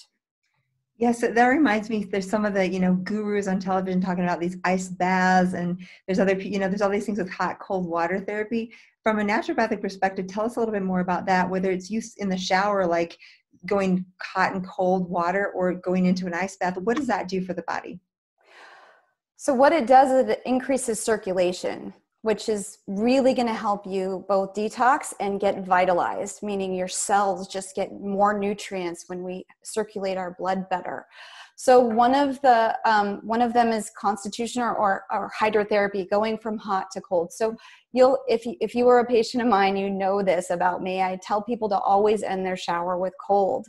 [0.98, 2.04] Yes, so that reminds me.
[2.04, 5.82] There's some of the you know gurus on television talking about these ice baths, and
[6.06, 8.72] there's other you know there's all these things with hot cold water therapy.
[9.04, 11.50] From a naturopathic perspective, tell us a little bit more about that.
[11.50, 13.18] Whether it's used in the shower, like
[13.66, 16.78] going hot and cold water, or going into an ice bath.
[16.78, 18.00] What does that do for the body?
[19.38, 24.24] So what it does is it increases circulation which is really going to help you
[24.28, 30.18] both detox and get vitalized, meaning your cells just get more nutrients when we circulate
[30.18, 31.08] our blood better.
[31.62, 36.40] So one of the um, one of them is constitution or, or, or, hydrotherapy, going
[36.40, 37.32] from hot to cold.
[37.32, 37.56] So
[37.92, 41.04] you'll if you, if you were a patient of mine, you know this about me.
[41.04, 43.68] I tell people to always end their shower with cold,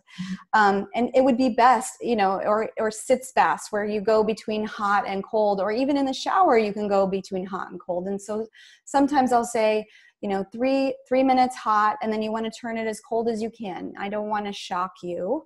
[0.54, 4.24] um, and it would be best, you know, or or sitz baths where you go
[4.24, 7.78] between hot and cold, or even in the shower you can go between hot and
[7.78, 8.06] cold.
[8.06, 8.46] And so
[8.86, 9.86] sometimes I'll say
[10.22, 13.28] you know three three minutes hot and then you want to turn it as cold
[13.28, 15.44] as you can i don't want to shock you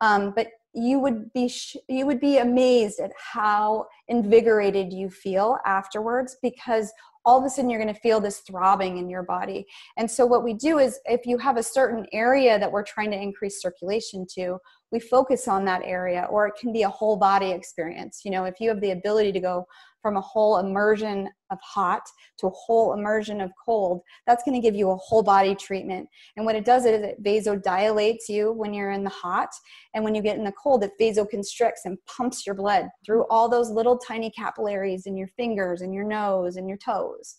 [0.00, 5.58] um, but you would be sh- you would be amazed at how invigorated you feel
[5.66, 6.92] afterwards because
[7.24, 9.64] all of a sudden you're going to feel this throbbing in your body.
[9.96, 13.10] And so what we do is if you have a certain area that we're trying
[13.12, 14.58] to increase circulation to
[14.92, 18.44] we focus on that area or it can be a whole body experience you know
[18.44, 19.66] if you have the ability to go
[20.02, 22.02] from a whole immersion of hot
[22.38, 26.08] to a whole immersion of cold, that's going to give you a whole body treatment.
[26.36, 29.50] And what it does is it vasodilates you when you're in the hot.
[29.94, 33.48] And when you get in the cold, it vasoconstricts and pumps your blood through all
[33.48, 37.36] those little tiny capillaries in your fingers and your nose and your toes.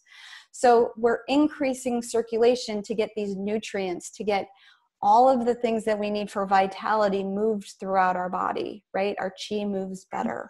[0.52, 4.48] So we're increasing circulation to get these nutrients, to get
[5.04, 9.16] all of the things that we need for vitality moved throughout our body, right?
[9.20, 10.50] Our chi moves better.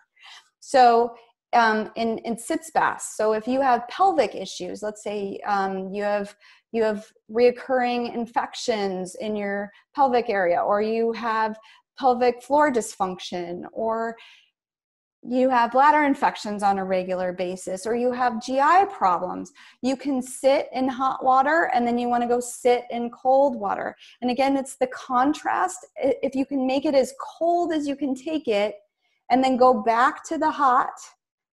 [0.60, 1.16] So
[1.54, 3.16] um, in, in sitz baths.
[3.18, 6.36] So if you have pelvic issues, let's say um, you have
[6.72, 11.56] you have reoccurring infections in your pelvic area, or you have
[12.00, 14.16] pelvic floor dysfunction, or
[15.26, 19.52] you have bladder infections on a regular basis, or you have GI problems,
[19.82, 23.56] you can sit in hot water and then you want to go sit in cold
[23.56, 23.96] water.
[24.22, 25.86] And again, it's the contrast.
[25.96, 28.76] If you can make it as cold as you can take it,
[29.30, 30.94] and then go back to the hot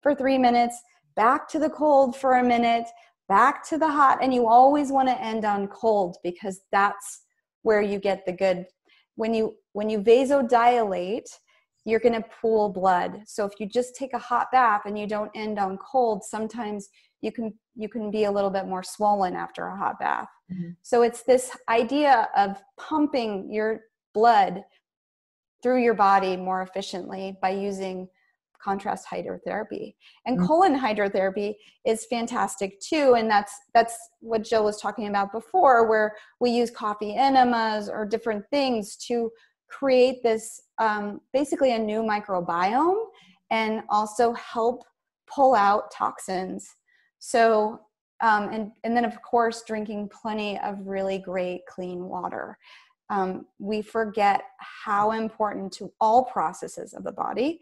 [0.02, 0.80] for three minutes,
[1.16, 2.86] back to the cold for a minute,
[3.28, 4.18] back to the hot.
[4.22, 7.22] And you always want to end on cold because that's
[7.62, 8.66] where you get the good.
[9.16, 11.28] When you when you vasodilate,
[11.84, 13.22] you're going to pool blood.
[13.26, 16.88] So if you just take a hot bath and you don't end on cold, sometimes
[17.22, 20.28] you can you can be a little bit more swollen after a hot bath.
[20.52, 20.70] Mm-hmm.
[20.82, 23.80] So it's this idea of pumping your
[24.12, 24.64] blood
[25.62, 28.08] through your body more efficiently by using
[28.62, 29.94] contrast hydrotherapy
[30.26, 30.46] and mm-hmm.
[30.46, 31.54] colon hydrotherapy
[31.86, 36.70] is fantastic too and that's that's what jill was talking about before where we use
[36.70, 39.30] coffee enemas or different things to
[39.70, 43.04] create this um, basically a new microbiome
[43.50, 44.82] and also help
[45.32, 46.74] pull out toxins.
[47.20, 47.80] So
[48.22, 52.58] um, and, and then of course drinking plenty of really great clean water.
[53.08, 57.60] Um, we forget how important to all processes of the body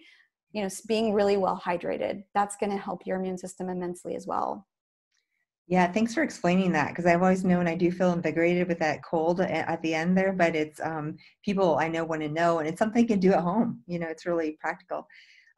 [0.52, 2.24] you know being really well hydrated.
[2.34, 4.67] That's going to help your immune system immensely as well
[5.68, 9.02] yeah thanks for explaining that because i've always known i do feel invigorated with that
[9.04, 12.68] cold at the end there but it's um, people i know want to know and
[12.68, 15.06] it's something you can do at home you know it's really practical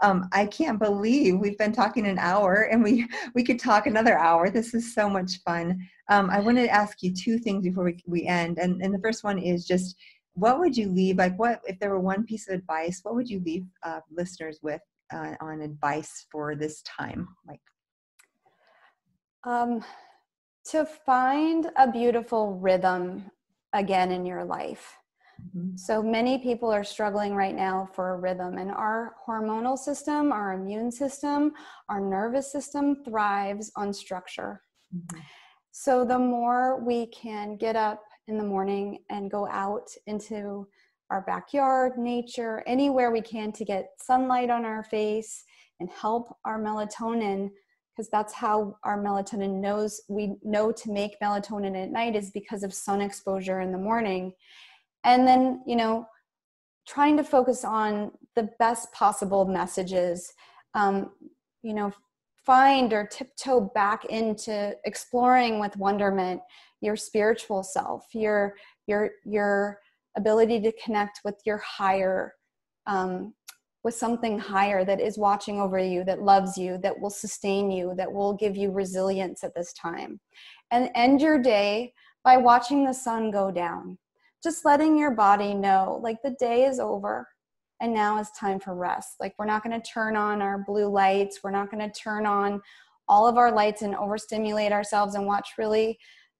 [0.02, 4.18] um, I can't believe we've been talking an hour and we, we could talk another
[4.18, 4.50] hour.
[4.50, 5.78] This is so much fun.
[6.08, 8.58] Um, I wanted to ask you two things before we, we end.
[8.58, 9.96] And, and the first one is just
[10.34, 13.28] what would you leave, like what, if there were one piece of advice, what would
[13.28, 14.80] you leave uh, listeners with
[15.12, 17.28] uh, on advice for this time?
[17.46, 17.60] Like,
[19.44, 19.84] um,
[20.66, 23.30] to find a beautiful rhythm
[23.72, 25.00] again in your life
[25.56, 25.76] Mm-hmm.
[25.76, 30.52] So many people are struggling right now for a rhythm, and our hormonal system, our
[30.52, 31.52] immune system,
[31.88, 34.62] our nervous system thrives on structure.
[34.94, 35.20] Mm-hmm.
[35.72, 40.66] So the more we can get up in the morning and go out into
[41.10, 45.44] our backyard, nature, anywhere we can to get sunlight on our face
[45.80, 47.50] and help our melatonin
[48.00, 52.62] because that's how our melatonin knows we know to make melatonin at night is because
[52.62, 54.32] of sun exposure in the morning.
[55.04, 56.06] And then you know
[56.88, 60.32] trying to focus on the best possible messages
[60.74, 61.10] um,
[61.62, 61.92] you know
[62.46, 66.40] find or tiptoe back into exploring with wonderment
[66.80, 68.54] your spiritual self your
[68.86, 69.78] your your
[70.16, 72.32] ability to connect with your higher
[72.86, 73.34] um,
[73.82, 77.94] with something higher that is watching over you that loves you that will sustain you
[77.96, 80.20] that will give you resilience at this time
[80.70, 83.96] and end your day by watching the sun go down
[84.42, 87.26] just letting your body know like the day is over
[87.80, 89.16] and now it's time for rest.
[89.20, 92.26] Like we're not going to turn on our blue lights, we're not going to turn
[92.26, 92.60] on
[93.08, 95.98] all of our lights and overstimulate ourselves and watch really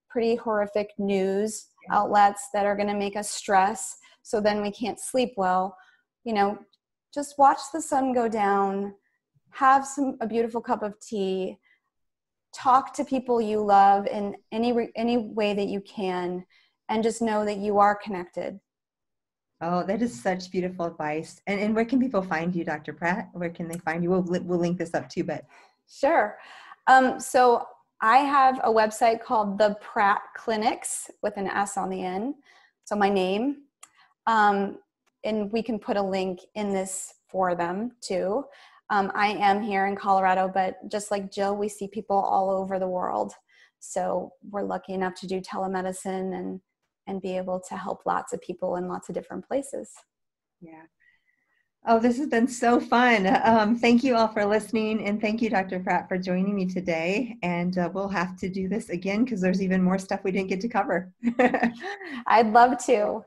[0.09, 4.99] pretty horrific news outlets that are going to make us stress so then we can't
[4.99, 5.75] sleep well.
[6.23, 6.59] You know,
[7.13, 8.93] just watch the sun go down,
[9.51, 11.57] have some a beautiful cup of tea,
[12.53, 16.45] talk to people you love in any any way that you can
[16.89, 18.59] and just know that you are connected.
[19.61, 21.39] Oh, that is such beautiful advice.
[21.45, 22.93] And, and where can people find you, Dr.
[22.93, 23.29] Pratt?
[23.33, 24.09] Where can they find you?
[24.09, 25.45] We'll, we'll link this up too, but.
[25.87, 26.37] Sure.
[26.87, 27.65] Um, so
[28.01, 32.35] I have a website called The Pratt Clinics with an S on the end.
[32.85, 33.57] So my name.
[34.25, 34.79] Um,
[35.23, 38.43] and we can put a link in this for them too.
[38.89, 42.77] Um, I am here in Colorado, but just like Jill, we see people all over
[42.77, 43.33] the world.
[43.79, 46.59] So we're lucky enough to do telemedicine and
[47.07, 49.89] and be able to help lots of people in lots of different places.
[50.61, 50.83] Yeah.
[51.87, 53.25] Oh, this has been so fun.
[53.43, 55.03] Um, thank you all for listening.
[55.03, 55.79] And thank you, Dr.
[55.79, 57.37] Pratt, for joining me today.
[57.41, 60.49] And uh, we'll have to do this again because there's even more stuff we didn't
[60.49, 61.11] get to cover.
[62.27, 63.25] I'd love to.